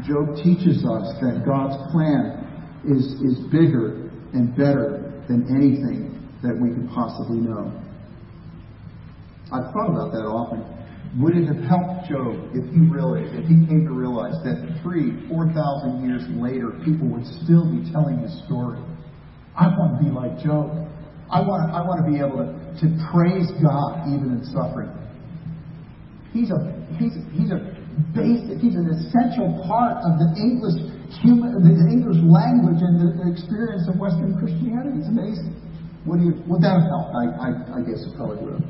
Job 0.04 0.36
teaches 0.36 0.84
us 0.84 1.16
that 1.24 1.42
God's 1.46 1.76
plan 1.92 2.44
is, 2.84 3.16
is 3.24 3.40
bigger 3.50 4.10
and 4.32 4.54
better 4.54 5.24
than 5.28 5.48
anything 5.48 6.28
that 6.42 6.54
we 6.54 6.68
could 6.68 6.88
possibly 6.92 7.40
know. 7.40 7.72
I've 9.52 9.72
thought 9.72 9.88
about 9.88 10.12
that 10.12 10.26
often. 10.28 10.75
Would 11.18 11.36
it 11.36 11.46
have 11.48 11.62
helped 11.64 12.10
Job 12.10 12.50
if 12.52 12.66
he 12.74 12.80
realized, 12.84 13.32
if 13.32 13.48
he 13.48 13.64
came 13.64 13.88
to 13.88 13.94
realize 13.94 14.36
that 14.44 14.58
three, 14.82 15.16
four 15.28 15.48
thousand 15.54 16.04
years 16.04 16.20
later, 16.36 16.76
people 16.84 17.08
would 17.08 17.24
still 17.44 17.64
be 17.64 17.80
telling 17.90 18.20
his 18.20 18.34
story? 18.44 18.82
I 19.56 19.68
want 19.72 19.96
to 19.96 20.04
be 20.04 20.12
like 20.12 20.36
Job. 20.44 20.86
I 21.32 21.40
want, 21.40 21.72
I 21.72 21.80
want 21.82 22.04
to 22.04 22.06
be 22.06 22.20
able 22.20 22.44
to, 22.44 22.52
to 22.52 22.86
praise 23.10 23.48
God 23.64 24.12
even 24.12 24.36
in 24.36 24.44
suffering. 24.52 24.92
He's 26.36 26.52
a, 26.52 26.60
he's, 27.00 27.16
he's 27.32 27.50
a 27.50 27.64
basic, 28.12 28.60
he's 28.60 28.76
an 28.76 28.86
essential 28.92 29.56
part 29.64 30.04
of 30.04 30.20
the 30.20 30.28
English 30.36 30.76
human, 31.24 31.64
the 31.64 31.88
English 31.88 32.20
language 32.20 32.84
and 32.84 33.00
the, 33.00 33.08
the 33.24 33.26
experience 33.32 33.88
of 33.88 33.96
Western 33.96 34.36
Christianity. 34.36 35.00
It's 35.00 35.08
amazing. 35.08 35.56
Would, 36.04 36.20
you, 36.20 36.36
would 36.46 36.60
that 36.60 36.76
have 36.76 36.86
helped? 36.92 37.16
I, 37.16 37.24
I, 37.40 37.48
I 37.74 37.80
guess 37.82 38.04
it 38.04 38.12
probably 38.14 38.44
would 38.44 38.60
have. 38.60 38.68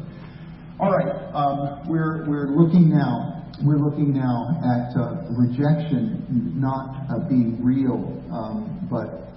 All 0.79 0.93
right, 0.93 1.09
um, 1.33 1.89
we're, 1.89 2.29
we're 2.29 2.53
looking 2.53 2.91
now. 2.93 3.49
We're 3.65 3.81
looking 3.81 4.13
now 4.13 4.61
at 4.61 4.93
uh, 4.93 5.25
rejection 5.33 6.21
not 6.53 7.09
uh, 7.09 7.25
being 7.33 7.65
real, 7.65 8.13
um, 8.29 8.85
but 8.93 9.33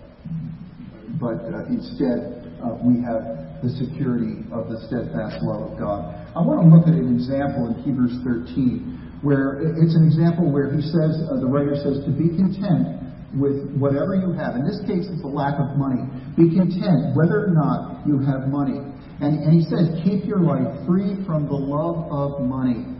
but 1.15 1.39
uh, 1.47 1.71
instead 1.71 2.43
uh, 2.59 2.75
we 2.83 2.99
have 3.07 3.63
the 3.63 3.71
security 3.79 4.43
of 4.51 4.67
the 4.67 4.83
steadfast 4.91 5.39
love 5.39 5.71
of 5.71 5.79
God. 5.79 6.11
I 6.35 6.43
want 6.43 6.59
to 6.59 6.67
look 6.67 6.91
at 6.91 6.95
an 6.99 7.07
example 7.07 7.71
in 7.71 7.87
Hebrews 7.87 8.19
13 8.27 8.99
where 9.23 9.63
it's 9.63 9.95
an 9.95 10.03
example 10.07 10.51
where 10.51 10.71
he 10.75 10.83
says, 10.83 11.23
uh, 11.27 11.39
the 11.39 11.47
writer 11.47 11.75
says, 11.75 12.03
to 12.03 12.11
be 12.11 12.35
content 12.35 12.99
with 13.35 13.67
whatever 13.75 14.15
you 14.15 14.31
have. 14.35 14.55
In 14.55 14.63
this 14.63 14.79
case, 14.87 15.07
it's 15.11 15.23
a 15.23 15.31
lack 15.31 15.59
of 15.59 15.75
money. 15.75 16.03
Be 16.35 16.51
content 16.51 17.15
whether 17.15 17.47
or 17.47 17.51
not 17.51 18.03
you 18.07 18.19
have 18.23 18.47
money. 18.47 18.79
And, 19.21 19.43
and 19.43 19.51
he 19.51 19.63
says, 19.67 19.91
keep 20.03 20.25
your 20.25 20.39
life 20.39 20.87
free 20.87 21.19
from 21.25 21.47
the 21.47 21.59
love 21.59 22.07
of 22.11 22.41
money. 22.41 22.99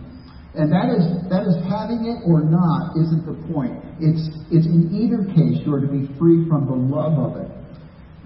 And 0.56 0.74
that 0.74 0.90
is 0.90 1.06
that 1.30 1.46
is 1.46 1.56
having 1.70 2.10
it 2.10 2.26
or 2.26 2.42
not 2.42 2.98
isn't 2.98 3.22
the 3.22 3.38
point. 3.54 3.78
It's 4.02 4.34
it's 4.50 4.66
in 4.66 4.90
either 4.92 5.22
case 5.30 5.62
you 5.62 5.72
are 5.72 5.80
to 5.80 5.88
be 5.88 6.10
free 6.18 6.50
from 6.50 6.66
the 6.66 6.74
love 6.74 7.22
of 7.22 7.38
it. 7.38 7.50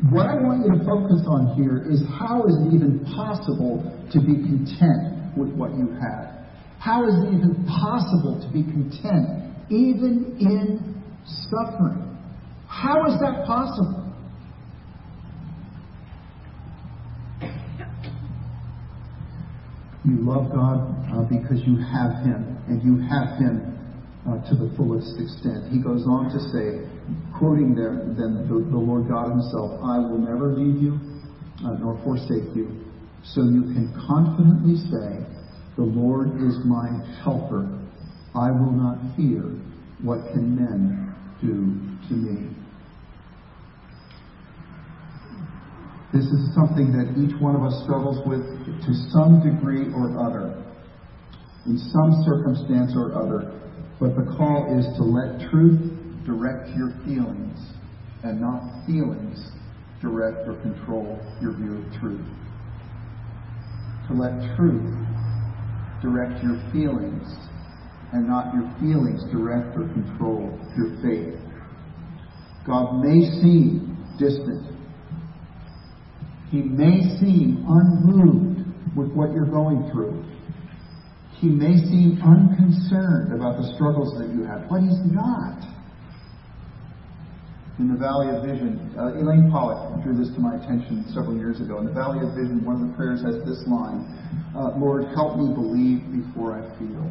What 0.10 0.32
I 0.32 0.40
want 0.40 0.64
you 0.64 0.72
to 0.72 0.82
focus 0.88 1.20
on 1.28 1.54
here 1.60 1.84
is 1.84 2.00
how 2.16 2.48
is 2.48 2.56
it 2.64 2.72
even 2.72 3.04
possible 3.12 3.84
to 4.12 4.20
be 4.20 4.40
content 4.40 5.36
with 5.36 5.52
what 5.52 5.76
you 5.76 5.92
have? 6.00 6.48
How 6.80 7.04
is 7.08 7.16
it 7.28 7.36
even 7.36 7.68
possible 7.68 8.40
to 8.40 8.48
be 8.52 8.64
content 8.64 9.54
even 9.70 10.36
in 10.40 10.96
suffering? 11.52 12.04
How 12.68 13.04
is 13.08 13.20
that 13.20 13.44
possible? 13.46 14.03
You 20.06 20.20
love 20.20 20.52
God 20.52 20.84
uh, 21.12 21.24
because 21.32 21.64
you 21.64 21.78
have 21.80 22.26
Him, 22.28 22.60
and 22.68 22.84
you 22.84 23.00
have 23.08 23.40
Him 23.40 23.72
uh, 24.28 24.44
to 24.50 24.56
the 24.56 24.72
fullest 24.76 25.16
extent. 25.16 25.72
He 25.72 25.80
goes 25.80 26.04
on 26.04 26.28
to 26.32 26.40
say, 26.52 26.84
quoting 27.40 27.76
there, 27.76 28.04
then 28.16 28.48
the, 28.48 28.68
the 28.68 28.78
Lord 28.78 29.08
God 29.08 29.32
Himself, 29.32 29.80
I 29.80 30.00
will 30.00 30.20
never 30.20 30.52
leave 30.52 30.82
you 30.82 31.00
uh, 31.64 31.80
nor 31.80 32.00
forsake 32.04 32.52
you. 32.56 32.84
So 33.24 33.44
you 33.44 33.72
can 33.72 33.96
confidently 34.08 34.76
say, 34.92 35.24
The 35.76 35.88
Lord 35.88 36.36
is 36.44 36.60
my 36.66 36.92
helper. 37.24 37.80
I 38.36 38.52
will 38.52 38.72
not 38.72 39.00
fear. 39.16 39.44
What 40.02 40.20
can 40.34 40.56
men 40.56 41.16
do 41.40 41.80
to 42.10 42.14
me? 42.14 42.63
This 46.14 46.26
is 46.30 46.54
something 46.54 46.94
that 46.94 47.18
each 47.18 47.34
one 47.42 47.56
of 47.56 47.64
us 47.64 47.82
struggles 47.82 48.22
with 48.28 48.46
to 48.86 48.94
some 49.10 49.42
degree 49.42 49.90
or 49.98 50.14
other, 50.22 50.54
in 51.66 51.76
some 51.90 52.22
circumstance 52.22 52.94
or 52.96 53.18
other. 53.18 53.50
But 54.00 54.16
the 54.16 54.30
call 54.38 54.78
is 54.78 54.86
to 54.98 55.04
let 55.04 55.50
truth 55.50 55.82
direct 56.24 56.70
your 56.78 56.94
feelings 57.04 57.58
and 58.22 58.40
not 58.40 58.86
feelings 58.86 59.42
direct 60.02 60.48
or 60.48 60.62
control 60.62 61.18
your 61.42 61.58
view 61.58 61.82
of 61.82 62.00
truth. 62.00 62.28
To 64.08 64.14
let 64.14 64.56
truth 64.56 64.94
direct 66.04 66.44
your 66.44 66.62
feelings 66.72 67.26
and 68.12 68.28
not 68.28 68.54
your 68.54 68.70
feelings 68.80 69.24
direct 69.32 69.76
or 69.76 69.90
control 69.98 70.60
your 70.78 70.94
faith. 71.02 71.42
God 72.68 73.02
may 73.02 73.20
seem 73.42 73.98
distant 74.20 74.73
he 76.54 76.62
may 76.62 77.02
seem 77.18 77.66
unmoved 77.66 78.62
with 78.96 79.10
what 79.18 79.34
you're 79.34 79.50
going 79.50 79.90
through. 79.90 80.22
He 81.42 81.50
may 81.50 81.82
seem 81.90 82.22
unconcerned 82.22 83.34
about 83.34 83.58
the 83.58 83.74
struggles 83.74 84.14
that 84.22 84.30
you 84.30 84.46
have, 84.46 84.70
but 84.70 84.86
he's 84.86 85.02
not. 85.10 85.66
In 87.80 87.90
the 87.90 87.98
Valley 87.98 88.38
of 88.38 88.46
Vision, 88.46 88.94
uh, 88.94 89.18
Elaine 89.18 89.50
Pollock 89.50 90.04
drew 90.04 90.14
this 90.16 90.30
to 90.36 90.40
my 90.40 90.54
attention 90.62 91.04
several 91.10 91.36
years 91.36 91.60
ago. 91.60 91.80
In 91.80 91.86
the 91.86 91.92
Valley 91.92 92.22
of 92.22 92.38
Vision, 92.38 92.64
one 92.64 92.78
of 92.78 92.86
the 92.86 92.94
prayers 92.94 93.26
has 93.26 93.42
this 93.50 93.66
line 93.66 94.06
uh, 94.54 94.78
Lord, 94.78 95.10
help 95.16 95.42
me 95.42 95.50
believe 95.58 96.06
before 96.14 96.54
I 96.54 96.62
feel. 96.78 97.10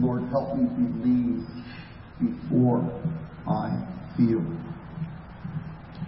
Lord, 0.00 0.24
help 0.32 0.56
me 0.56 0.64
believe 0.64 1.44
before 2.16 2.80
I 3.44 3.68
feel. 4.16 4.40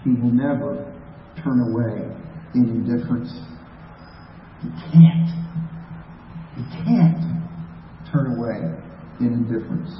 He 0.02 0.16
will 0.16 0.32
never 0.32 0.88
turn 1.44 1.60
away 1.60 2.17
indifference. 2.54 3.32
He 4.62 4.68
can't. 4.92 5.30
He 6.56 6.64
can't 6.84 7.20
turn 8.10 8.38
away 8.38 8.78
in 9.20 9.32
indifference. 9.32 9.90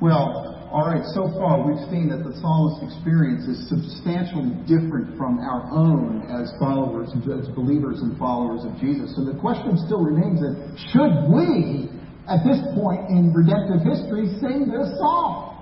Well, 0.00 0.52
all 0.72 0.88
right, 0.88 1.04
so 1.14 1.28
far 1.36 1.60
we've 1.62 1.84
seen 1.92 2.08
that 2.08 2.24
the 2.24 2.32
psalmist's 2.40 2.80
experience 2.80 3.44
is 3.44 3.68
substantially 3.68 4.56
different 4.64 5.14
from 5.20 5.38
our 5.38 5.68
own 5.70 6.24
as 6.32 6.50
followers, 6.58 7.12
as 7.12 7.46
believers 7.54 8.00
and 8.00 8.16
followers 8.18 8.64
of 8.64 8.72
Jesus. 8.80 9.14
So 9.14 9.22
the 9.22 9.36
question 9.38 9.76
still 9.84 10.00
remains 10.00 10.40
that 10.40 10.56
should 10.90 11.12
we, 11.28 11.92
at 12.24 12.40
this 12.42 12.58
point 12.74 13.12
in 13.12 13.36
redemptive 13.36 13.84
history, 13.84 14.32
sing 14.40 14.72
this 14.72 14.90
song? 14.96 15.52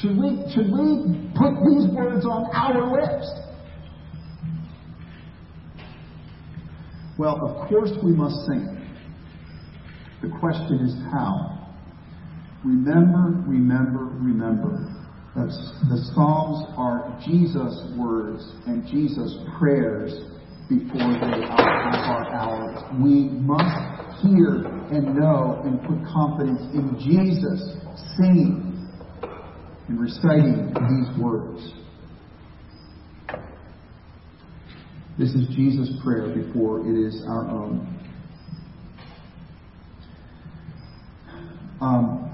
Should 0.00 0.16
we, 0.16 0.40
should 0.56 0.72
we 0.72 1.28
put 1.36 1.52
these 1.68 1.86
words 1.92 2.24
on 2.24 2.48
our 2.56 2.80
lips? 2.88 3.28
Well, 7.18 7.44
of 7.44 7.68
course 7.68 7.90
we 8.04 8.12
must 8.12 8.46
sing 8.46 8.78
The 10.22 10.28
question 10.38 10.86
is 10.86 10.94
how. 11.10 11.74
Remember, 12.64 13.42
remember, 13.46 14.04
remember. 14.22 14.94
that 15.34 15.48
the 15.90 15.98
Psalms 16.14 16.64
are 16.76 17.18
Jesus' 17.26 17.92
words 17.98 18.42
and 18.66 18.86
Jesus' 18.86 19.36
prayers 19.58 20.12
before 20.68 21.18
they 21.20 21.42
are 21.44 22.34
ours. 22.34 22.82
We 23.02 23.28
must 23.30 24.22
hear 24.22 24.66
and 24.90 25.14
know 25.16 25.60
and 25.64 25.80
put 25.82 25.98
confidence 26.12 26.62
in 26.74 26.98
Jesus 27.00 27.78
singing 28.16 28.88
and 29.88 30.00
reciting 30.00 30.72
these 30.72 31.18
words. 31.22 31.72
This 35.18 35.30
is 35.30 35.48
Jesus' 35.48 35.90
prayer 36.04 36.32
before 36.32 36.78
it 36.86 36.94
is 36.94 37.24
our 37.26 37.50
own. 37.50 37.82
Um, 41.80 42.30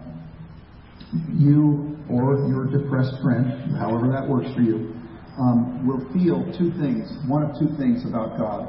you 1.32 1.96
or 2.10 2.46
your 2.46 2.66
depressed 2.66 3.22
friend, 3.22 3.74
however 3.78 4.08
that 4.12 4.28
works 4.28 4.52
for 4.54 4.60
you, 4.60 4.92
um, 5.40 5.86
will 5.88 6.04
feel 6.12 6.44
two 6.58 6.76
things, 6.76 7.08
one 7.26 7.42
of 7.42 7.58
two 7.58 7.74
things 7.78 8.04
about 8.04 8.36
God. 8.36 8.68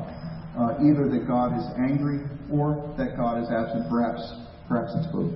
Uh, 0.56 0.80
either 0.80 1.12
that 1.12 1.28
God 1.28 1.52
is 1.60 1.68
angry 1.76 2.24
or 2.50 2.96
that 2.98 3.18
God 3.18 3.44
is 3.44 3.50
absent. 3.52 3.90
Perhaps, 3.92 4.24
perhaps 4.70 4.96
it's 4.96 5.12
both. 5.12 5.36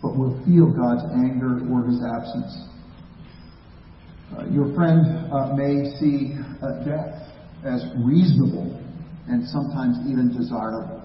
But 0.00 0.16
we'll 0.16 0.40
feel 0.46 0.72
God's 0.72 1.04
anger 1.12 1.60
or 1.68 1.84
his 1.84 2.00
absence. 2.00 2.64
Uh, 4.32 4.48
your 4.48 4.74
friend 4.74 5.04
uh, 5.30 5.52
may 5.52 5.92
see 6.00 6.32
uh, 6.64 6.82
death 6.82 7.25
as 7.66 7.84
reasonable 7.98 8.80
and 9.28 9.46
sometimes 9.48 9.98
even 10.06 10.30
desirable. 10.30 11.02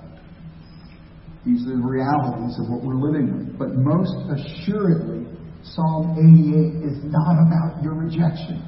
These 1.46 1.66
are 1.66 1.74
the 1.74 1.82
realities 1.82 2.54
of 2.62 2.70
what 2.70 2.86
we're 2.86 3.02
living 3.02 3.34
with. 3.34 3.58
But 3.58 3.74
most 3.74 4.14
assuredly, 4.30 5.26
Psalm 5.64 6.14
88 6.18 6.86
is 6.86 6.98
not 7.10 7.42
about 7.42 7.82
your 7.82 7.94
rejection. 7.94 8.62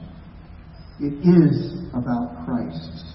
It 1.00 1.14
is 1.22 1.90
about 1.94 2.46
Christ. 2.46 3.14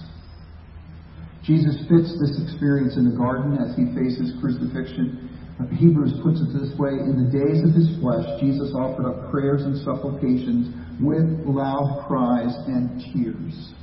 Jesus 1.42 1.74
fits 1.88 2.12
this 2.20 2.38
experience 2.44 2.96
in 2.96 3.08
the 3.08 3.16
garden 3.16 3.58
as 3.58 3.74
he 3.74 3.86
faces 3.96 4.36
crucifixion. 4.40 5.30
Hebrews 5.74 6.20
puts 6.22 6.38
it 6.38 6.54
this 6.54 6.70
way 6.78 6.94
In 7.02 7.18
the 7.18 7.30
days 7.34 7.64
of 7.66 7.74
his 7.74 7.98
flesh, 7.98 8.22
Jesus 8.38 8.70
offered 8.74 9.10
up 9.10 9.30
prayers 9.30 9.62
and 9.62 9.74
supplications 9.82 10.70
with 11.00 11.26
loud 11.46 12.04
cries 12.06 12.54
and 12.66 13.02
tears. 13.10 13.74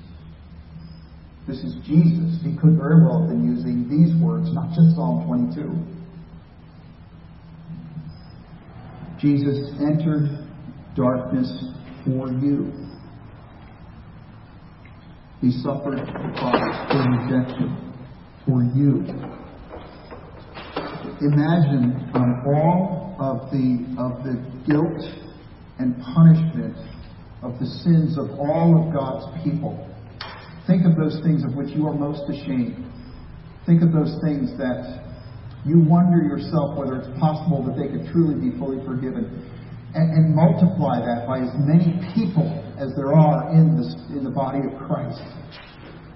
This 1.47 1.57
is 1.59 1.75
Jesus. 1.85 2.41
He 2.43 2.55
could 2.57 2.75
very 2.77 3.03
well 3.03 3.21
have 3.21 3.29
been 3.29 3.45
using 3.45 3.87
these 3.87 4.15
words, 4.21 4.51
not 4.51 4.69
just 4.69 4.95
Psalm 4.95 5.25
22. 5.27 5.95
Jesus 9.19 9.69
entered 9.79 10.47
darkness 10.95 11.49
for 12.03 12.29
you. 12.29 12.71
He 15.41 15.51
suffered 15.61 15.99
the 15.99 16.33
cross 16.39 16.91
for 16.91 17.05
rejection 17.13 17.85
for 18.45 18.63
you. 18.73 19.05
imagine 21.21 22.09
um, 22.13 22.43
all 22.47 23.15
of 23.19 23.51
the 23.51 23.85
of 23.97 24.23
the 24.23 24.35
guilt 24.67 25.01
and 25.79 25.95
punishment 26.01 26.75
of 27.41 27.57
the 27.59 27.65
sins 27.65 28.17
of 28.17 28.29
all 28.39 28.87
of 28.87 28.93
God's 28.93 29.25
people. 29.43 29.94
Think 30.67 30.85
of 30.85 30.97
those 30.97 31.21
things 31.21 31.43
of 31.43 31.53
which 31.53 31.69
you 31.75 31.87
are 31.87 31.93
most 31.93 32.25
ashamed. 32.29 32.85
Think 33.65 33.81
of 33.81 33.93
those 33.93 34.17
things 34.21 34.57
that 34.57 35.05
you 35.65 35.79
wonder 35.79 36.21
yourself 36.21 36.77
whether 36.77 36.97
it's 36.97 37.09
possible 37.19 37.65
that 37.65 37.77
they 37.77 37.89
could 37.89 38.09
truly 38.13 38.37
be 38.37 38.57
fully 38.57 38.83
forgiven. 38.85 39.29
And, 39.93 40.11
and 40.11 40.35
multiply 40.35 40.99
that 40.99 41.25
by 41.25 41.39
as 41.39 41.49
many 41.55 41.97
people 42.13 42.49
as 42.77 42.91
there 42.95 43.13
are 43.13 43.49
in 43.53 43.77
the, 43.77 44.17
in 44.17 44.23
the 44.23 44.29
body 44.29 44.59
of 44.59 44.77
Christ. 44.85 45.21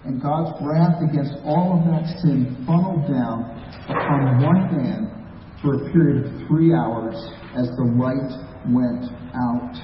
And 0.05 0.21
God's 0.21 0.51
wrath 0.61 1.01
against 1.01 1.33
all 1.45 1.79
of 1.79 1.85
that 1.91 2.05
sin 2.21 2.63
funneled 2.65 3.07
down 3.07 3.45
upon 3.85 4.41
one 4.43 4.77
man 4.77 5.19
for 5.61 5.75
a 5.75 5.91
period 5.91 6.25
of 6.25 6.47
three 6.47 6.73
hours 6.73 7.15
as 7.55 7.67
the 7.75 7.85
light 7.97 8.31
went 8.67 9.05
out. 9.35 9.75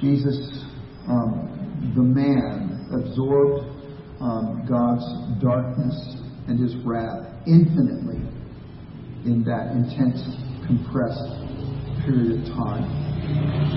Jesus, 0.00 0.64
um, 1.08 1.53
the 1.92 2.02
man, 2.02 2.88
absorbed 2.96 3.68
um, 4.20 4.64
God's 4.64 5.04
darkness 5.42 5.96
and 6.48 6.58
his 6.58 6.74
wrath 6.84 7.28
infinitely 7.46 8.24
in 9.28 9.44
that 9.44 9.76
intense, 9.76 10.20
compressed 10.64 11.44
period 12.04 12.40
of 12.40 12.56
time. 12.56 12.88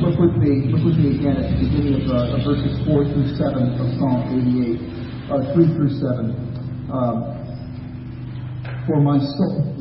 Look 0.04 0.20
with 0.20 0.36
me, 0.40 0.72
look 0.72 0.84
with 0.84 1.00
me 1.00 1.20
again 1.20 1.40
at 1.40 1.52
the 1.52 1.68
beginning 1.68 2.04
of, 2.04 2.12
uh, 2.12 2.36
of 2.36 2.44
verses 2.44 2.80
4 2.88 3.04
through 3.12 3.32
7 3.36 3.80
of 3.80 3.88
Psalm 4.00 4.24
88, 4.32 4.80
uh, 5.32 5.56
3 5.56 5.68
through 5.76 5.94
7. 6.00 6.32
Um, 6.92 7.38
for 8.88 9.00
my 9.04 9.20
soul, 9.20 9.76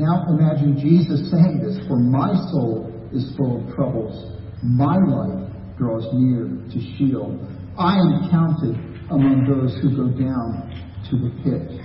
now 0.00 0.24
imagine 0.28 0.76
Jesus 0.80 1.30
saying 1.30 1.60
this, 1.60 1.76
for 1.88 2.00
my 2.00 2.32
soul 2.52 2.88
is 3.12 3.28
full 3.36 3.60
of 3.60 3.74
troubles. 3.74 4.40
My 4.62 4.96
life 4.96 5.51
draws 5.76 6.06
near 6.12 6.46
to 6.46 6.78
Sheol. 6.96 7.38
I 7.78 7.96
am 7.96 8.30
counted 8.30 8.76
among 9.10 9.44
those 9.48 9.74
who 9.80 9.96
go 9.96 10.08
down 10.08 10.68
to 11.10 11.16
the 11.16 11.30
pit. 11.42 11.80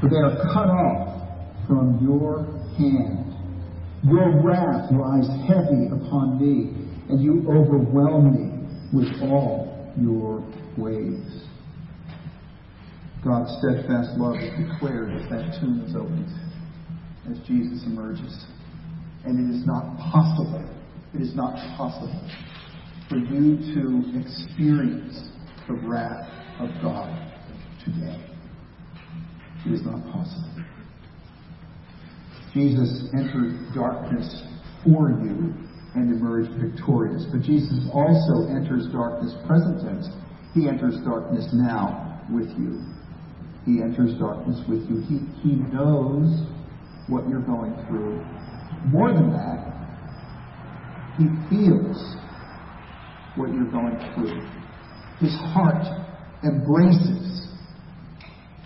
For 0.00 0.08
they 0.08 0.16
are 0.16 0.36
cut 0.52 0.68
off 0.68 1.66
from 1.66 1.98
your 2.02 2.44
hand. 2.76 3.32
Your 4.04 4.42
wrath 4.42 4.90
lies 4.92 5.28
heavy 5.48 5.88
upon 5.88 6.36
me, 6.40 6.76
and 7.08 7.22
you 7.22 7.44
overwhelm 7.48 8.34
me 8.34 8.54
with 8.92 9.08
all 9.22 9.92
your 10.00 10.44
waves. 10.76 11.46
God's 13.24 13.50
steadfast 13.58 14.18
love 14.18 14.36
is 14.36 14.50
declared 14.68 15.12
as 15.16 15.30
that 15.30 15.58
tomb 15.58 15.82
is 15.88 15.96
opened, 15.96 16.28
as 17.30 17.38
Jesus 17.46 17.82
emerges. 17.86 18.44
And 19.24 19.40
it 19.40 19.56
is 19.56 19.66
not 19.66 19.96
possible, 19.96 20.68
it 21.14 21.22
is 21.22 21.34
not 21.34 21.54
possible 21.76 22.28
for 23.08 23.16
you 23.16 23.56
to 23.74 24.18
experience 24.18 25.28
the 25.68 25.74
wrath 25.74 26.28
of 26.58 26.70
God 26.82 27.08
today. 27.84 28.20
It 29.66 29.72
is 29.72 29.82
not 29.84 30.04
possible. 30.12 30.50
Jesus 32.52 33.08
entered 33.14 33.74
darkness 33.74 34.42
for 34.84 35.10
you 35.10 35.54
and 35.94 36.10
emerged 36.10 36.50
victorious. 36.60 37.24
But 37.30 37.42
Jesus 37.42 37.78
also 37.92 38.48
enters 38.48 38.88
darkness, 38.92 39.34
present 39.46 39.82
tense. 39.82 40.08
He 40.54 40.68
enters 40.68 40.96
darkness 41.04 41.48
now 41.52 42.22
with 42.30 42.48
you. 42.58 42.82
He 43.64 43.82
enters 43.82 44.14
darkness 44.18 44.60
with 44.68 44.88
you. 44.90 45.00
He, 45.08 45.18
he 45.42 45.54
knows 45.72 46.46
what 47.08 47.28
you're 47.28 47.42
going 47.42 47.74
through. 47.86 48.22
More 48.90 49.12
than 49.12 49.32
that, 49.32 49.73
He 51.16 51.26
feels 51.48 52.16
what 53.36 53.52
you're 53.52 53.70
going 53.70 53.98
through. 54.14 54.40
His 55.20 55.34
heart 55.52 55.84
embraces 56.42 57.48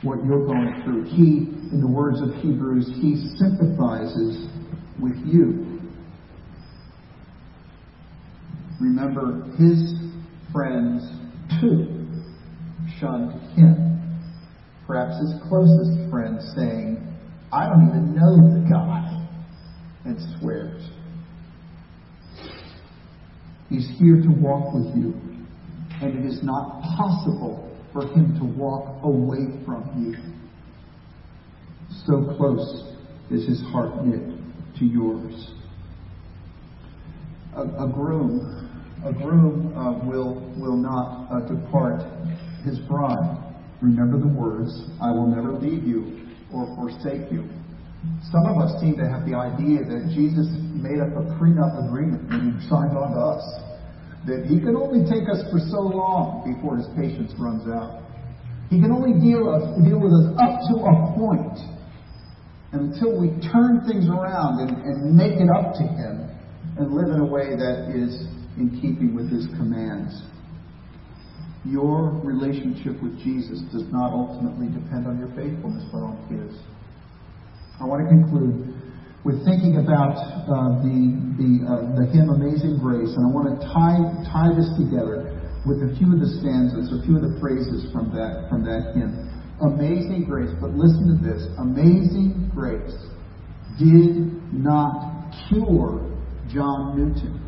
what 0.02 0.24
you're 0.24 0.46
going 0.46 0.82
through. 0.84 1.04
He, 1.04 1.48
in 1.72 1.80
the 1.80 1.86
words 1.86 2.20
of 2.20 2.34
Hebrews, 2.42 2.90
he 3.00 3.16
sympathizes 3.36 4.48
with 5.00 5.16
you. 5.26 5.80
Remember, 8.80 9.44
his 9.58 9.94
friends 10.52 11.02
too 11.60 12.06
shunned 12.98 13.32
him. 13.56 13.84
Perhaps 14.86 15.20
his 15.20 15.34
closest 15.48 16.10
friend 16.10 16.38
saying, 16.56 17.04
I 17.52 17.68
don't 17.68 17.88
even 17.88 18.14
know 18.14 18.36
the 18.36 18.68
guy, 18.70 19.26
and 20.04 20.18
swears. 20.38 20.82
He's 23.68 23.88
here 23.98 24.16
to 24.16 24.28
walk 24.28 24.72
with 24.74 24.96
you, 24.96 25.14
and 26.00 26.18
it 26.18 26.24
is 26.24 26.42
not 26.42 26.80
possible 26.96 27.76
for 27.92 28.06
him 28.06 28.34
to 28.38 28.44
walk 28.44 29.02
away 29.02 29.62
from 29.66 29.84
you. 30.02 30.16
So 32.06 32.34
close 32.36 32.94
is 33.30 33.46
his 33.46 33.60
heart 33.70 34.06
knit 34.06 34.38
to 34.78 34.84
yours. 34.84 35.52
A, 37.54 37.62
a 37.62 37.92
groom, 37.92 38.70
a 39.04 39.12
groom 39.12 39.76
uh, 39.76 40.04
will 40.06 40.54
will 40.56 40.76
not 40.76 41.28
uh, 41.30 41.40
depart 41.46 42.02
his 42.64 42.78
bride. 42.80 43.54
Remember 43.82 44.18
the 44.18 44.28
words, 44.28 44.72
"I 45.00 45.10
will 45.10 45.26
never 45.26 45.52
leave 45.52 45.84
you 45.84 46.28
or 46.52 46.74
forsake 46.74 47.30
you." 47.30 47.44
Some 48.30 48.46
of 48.46 48.62
us 48.62 48.80
seem 48.80 48.96
to 48.96 49.06
have 49.08 49.26
the 49.26 49.34
idea 49.34 49.82
that 49.82 50.12
Jesus 50.14 50.46
made 50.76 51.00
up 51.00 51.10
a 51.18 51.24
prenup 51.38 51.74
agreement 51.88 52.28
when 52.30 52.54
he 52.54 52.68
signed 52.68 52.94
on 52.94 53.10
to 53.14 53.20
us 53.20 53.44
that 54.26 54.44
he 54.44 54.60
can 54.60 54.76
only 54.76 55.08
take 55.08 55.24
us 55.30 55.40
for 55.50 55.58
so 55.72 55.80
long 55.80 56.44
before 56.44 56.76
his 56.76 56.86
patience 56.92 57.32
runs 57.38 57.64
out. 57.66 58.04
He 58.68 58.76
can 58.76 58.92
only 58.92 59.16
deal, 59.16 59.48
us, 59.48 59.64
deal 59.80 59.96
with 59.96 60.12
us 60.12 60.28
up 60.36 60.54
to 60.68 60.74
a 60.84 60.94
point 61.16 61.56
until 62.76 63.16
we 63.16 63.32
turn 63.48 63.80
things 63.88 64.04
around 64.06 64.60
and, 64.60 64.76
and 64.84 65.16
make 65.16 65.40
it 65.40 65.48
up 65.48 65.72
to 65.80 65.84
him 65.88 66.28
and 66.76 66.92
live 66.92 67.08
in 67.08 67.20
a 67.20 67.24
way 67.24 67.56
that 67.56 67.88
is 67.96 68.28
in 68.60 68.76
keeping 68.82 69.16
with 69.16 69.32
his 69.32 69.46
commands. 69.56 70.20
Your 71.64 72.12
relationship 72.20 73.00
with 73.02 73.16
Jesus 73.24 73.64
does 73.72 73.88
not 73.90 74.12
ultimately 74.12 74.68
depend 74.68 75.08
on 75.08 75.18
your 75.18 75.32
faithfulness, 75.32 75.84
but 75.90 76.04
on 76.04 76.20
his. 76.28 76.52
I 77.80 77.84
want 77.86 78.02
to 78.02 78.08
conclude 78.10 78.74
with 79.22 79.44
thinking 79.46 79.78
about 79.78 80.18
uh, 80.18 80.82
the 80.82 80.98
the, 81.38 81.50
uh, 81.62 81.70
the 81.94 82.10
hymn 82.10 82.30
"Amazing 82.30 82.82
Grace," 82.82 83.14
and 83.14 83.22
I 83.22 83.30
want 83.30 83.54
to 83.54 83.56
tie 83.70 84.02
tie 84.26 84.50
this 84.50 84.66
together 84.74 85.30
with 85.62 85.86
a 85.86 85.94
few 85.94 86.10
of 86.10 86.18
the 86.18 86.30
stanzas, 86.42 86.90
a 86.90 86.98
few 87.06 87.14
of 87.14 87.22
the 87.22 87.38
phrases 87.38 87.86
from 87.94 88.10
that 88.18 88.50
from 88.50 88.66
that 88.66 88.98
hymn. 88.98 89.30
Amazing 89.62 90.26
grace, 90.26 90.50
but 90.60 90.74
listen 90.74 91.06
to 91.06 91.18
this: 91.22 91.46
Amazing 91.58 92.50
grace 92.54 92.94
did 93.78 94.26
not 94.52 95.30
cure 95.46 96.02
John 96.50 96.98
Newton 96.98 97.38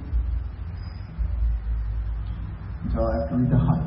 until 2.87 3.11
after 3.11 3.35
he 3.35 3.51
died, 3.51 3.83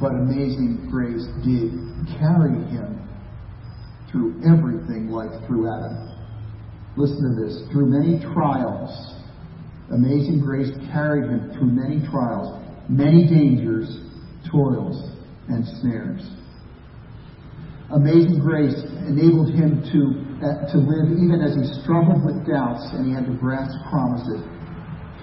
but 0.00 0.12
amazing 0.12 0.88
grace 0.90 1.24
did 1.44 1.72
carry 2.20 2.60
him 2.68 3.03
through 4.14 4.38
everything 4.46 5.10
like 5.10 5.28
through 5.46 5.66
Adam. 5.66 6.14
Listen 6.96 7.34
to 7.34 7.42
this. 7.42 7.66
Through 7.74 7.90
many 7.90 8.22
trials, 8.32 8.94
amazing 9.90 10.38
grace 10.38 10.70
carried 10.94 11.26
him 11.26 11.50
through 11.58 11.74
many 11.74 11.98
trials, 12.06 12.54
many 12.88 13.26
dangers, 13.26 13.90
toils, 14.46 15.10
and 15.50 15.66
snares. 15.82 16.22
Amazing 17.90 18.38
grace 18.38 18.78
enabled 19.10 19.50
him 19.50 19.82
to, 19.90 20.00
uh, 20.46 20.70
to 20.70 20.78
live 20.78 21.10
even 21.18 21.42
as 21.42 21.58
he 21.58 21.82
struggled 21.82 22.24
with 22.24 22.46
doubts 22.46 22.86
and 22.94 23.06
he 23.06 23.12
had 23.12 23.26
to 23.26 23.34
grasp 23.34 23.74
promises. 23.90 24.46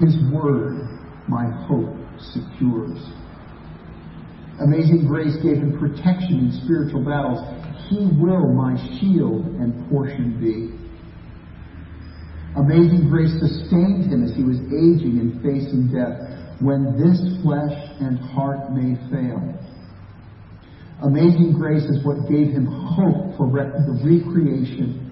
His 0.04 0.20
word, 0.36 1.00
my 1.32 1.48
hope, 1.66 1.96
secures. 2.20 3.00
Amazing 4.60 5.08
grace 5.08 5.34
gave 5.42 5.58
him 5.58 5.80
protection 5.80 6.52
in 6.52 6.60
spiritual 6.64 7.04
battles. 7.04 7.40
He 7.92 8.08
will 8.24 8.48
my 8.54 8.80
shield 8.96 9.46
and 9.60 9.90
portion 9.90 10.40
be. 10.40 10.72
Amazing 12.56 13.10
grace 13.10 13.36
sustained 13.36 14.08
him 14.08 14.24
as 14.24 14.32
he 14.32 14.44
was 14.44 14.56
aging 14.72 15.20
and 15.20 15.44
facing 15.44 15.92
death 15.92 16.16
when 16.64 16.96
this 16.96 17.20
flesh 17.44 17.76
and 18.00 18.18
heart 18.32 18.72
may 18.72 18.96
fail. 19.12 19.44
Amazing 21.04 21.52
grace 21.60 21.84
is 21.84 22.00
what 22.06 22.30
gave 22.32 22.56
him 22.56 22.66
hope 22.66 23.36
for 23.36 23.52
the 23.52 24.00
recreation. 24.08 25.12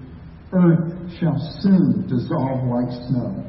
Earth 0.53 1.19
shall 1.19 1.35
soon 1.59 2.07
dissolve 2.07 2.63
like 2.63 2.95
snow. 3.11 3.43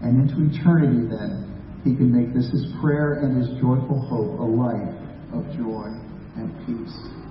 And 0.00 0.24
into 0.24 0.40
eternity, 0.56 1.04
then, 1.04 1.52
he 1.84 1.96
can 1.96 2.10
make 2.10 2.32
this 2.32 2.48
his 2.48 2.64
prayer 2.80 3.20
and 3.20 3.36
his 3.36 3.48
joyful 3.60 4.00
hope 4.08 4.40
a 4.40 4.48
life 4.48 4.96
of 5.36 5.44
joy 5.56 5.92
and 6.36 6.54
peace. 6.64 7.25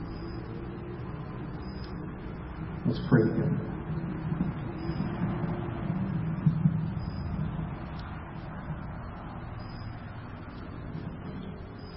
Let's 2.86 3.00
pray. 3.10 3.24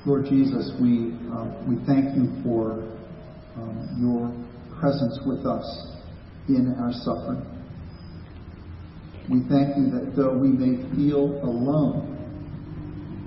Lord 0.06 0.24
Jesus, 0.24 0.72
we, 0.80 1.12
uh, 1.30 1.44
we 1.68 1.76
thank 1.84 2.16
you 2.16 2.32
for 2.42 2.80
um, 3.56 3.98
your 4.00 4.32
presence 4.80 5.18
with 5.26 5.44
us 5.44 5.92
in 6.48 6.74
our 6.80 6.92
suffering. 7.04 7.44
We 9.28 9.40
thank 9.50 9.76
you 9.76 9.90
that 9.90 10.14
though 10.16 10.38
we 10.38 10.48
may 10.48 10.80
feel 10.96 11.38
alone, 11.44 12.16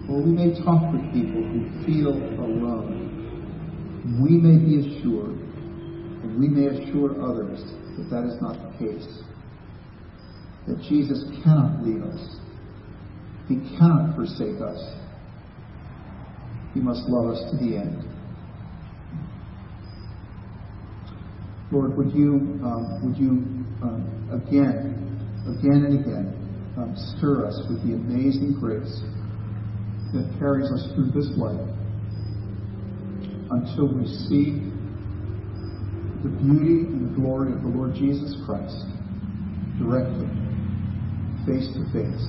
or 0.10 0.24
we 0.24 0.32
may 0.32 0.58
talk 0.64 0.92
with 0.92 1.04
people 1.14 1.44
who 1.46 1.86
feel 1.86 2.18
alone, 2.42 2.98
we 4.20 4.32
may 4.32 4.58
be 4.58 4.80
assured, 4.82 5.38
we 6.40 6.48
may 6.48 6.68
assure 6.68 7.12
others 7.22 7.60
that 7.98 8.10
that 8.10 8.24
is 8.26 8.42
not 8.42 8.58
the 8.58 8.78
case. 8.78 9.08
That 10.68 10.82
Jesus 10.88 11.24
cannot 11.44 11.84
leave 11.84 12.04
us. 12.04 12.38
He 13.48 13.56
cannot 13.78 14.16
forsake 14.16 14.62
us. 14.62 14.80
He 16.74 16.80
must 16.80 17.02
love 17.10 17.36
us 17.36 17.52
to 17.52 17.58
the 17.58 17.78
end. 17.78 18.08
Lord, 21.72 21.98
would 21.98 22.14
you, 22.14 22.60
um, 22.64 23.02
would 23.04 23.18
you 23.18 23.30
um, 23.82 24.30
again, 24.32 25.02
again 25.48 25.86
and 25.86 26.00
again, 26.00 26.42
um, 26.78 26.96
stir 27.18 27.46
us 27.48 27.60
with 27.70 27.82
the 27.84 27.96
amazing 27.96 28.58
grace 28.60 29.02
that 30.14 30.36
carries 30.40 30.70
us 30.72 30.92
through 30.94 31.12
this 31.12 31.32
life 31.38 31.60
until 33.52 33.88
we 33.94 34.06
see 34.28 34.72
the 36.24 36.30
beauty 36.30 36.86
and 36.86 37.10
the 37.10 37.20
glory 37.20 37.52
of 37.54 37.62
the 37.62 37.68
Lord 37.68 37.96
Jesus 37.96 38.36
Christ 38.46 38.86
directly, 39.80 40.30
face 41.46 41.68
to 41.74 41.82
face, 41.90 42.26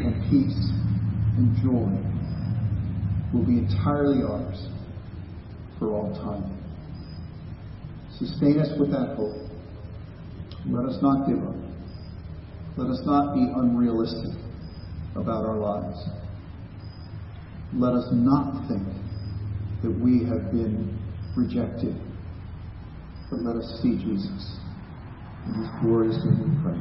and 0.00 0.16
peace 0.30 0.72
and 1.36 1.54
joy 1.62 1.92
will 3.32 3.44
be 3.44 3.58
entirely 3.58 4.22
ours 4.22 4.68
for 5.78 5.92
all 5.92 6.14
time. 6.14 6.56
Sustain 8.18 8.58
us 8.58 8.68
with 8.78 8.90
that 8.90 9.16
hope. 9.16 9.36
Let 10.66 10.84
us 10.86 10.98
not 11.02 11.26
give 11.26 11.38
up. 11.38 11.56
Let 12.76 12.88
us 12.90 13.00
not 13.04 13.34
be 13.34 13.40
unrealistic 13.56 14.38
about 15.16 15.44
our 15.44 15.56
lives. 15.56 15.98
Let 17.74 17.92
us 17.94 18.08
not 18.12 18.68
think 18.68 18.86
that 19.82 19.90
we 19.90 20.24
have 20.24 20.50
been 20.50 20.98
rejected, 21.36 21.96
but 23.30 23.42
let 23.42 23.56
us 23.56 23.80
see 23.82 23.96
Jesus. 23.98 24.60
In 25.46 25.54
his 25.54 25.70
glorious 25.80 26.16
name 26.24 26.56
we 26.56 26.62
pray. 26.62 26.80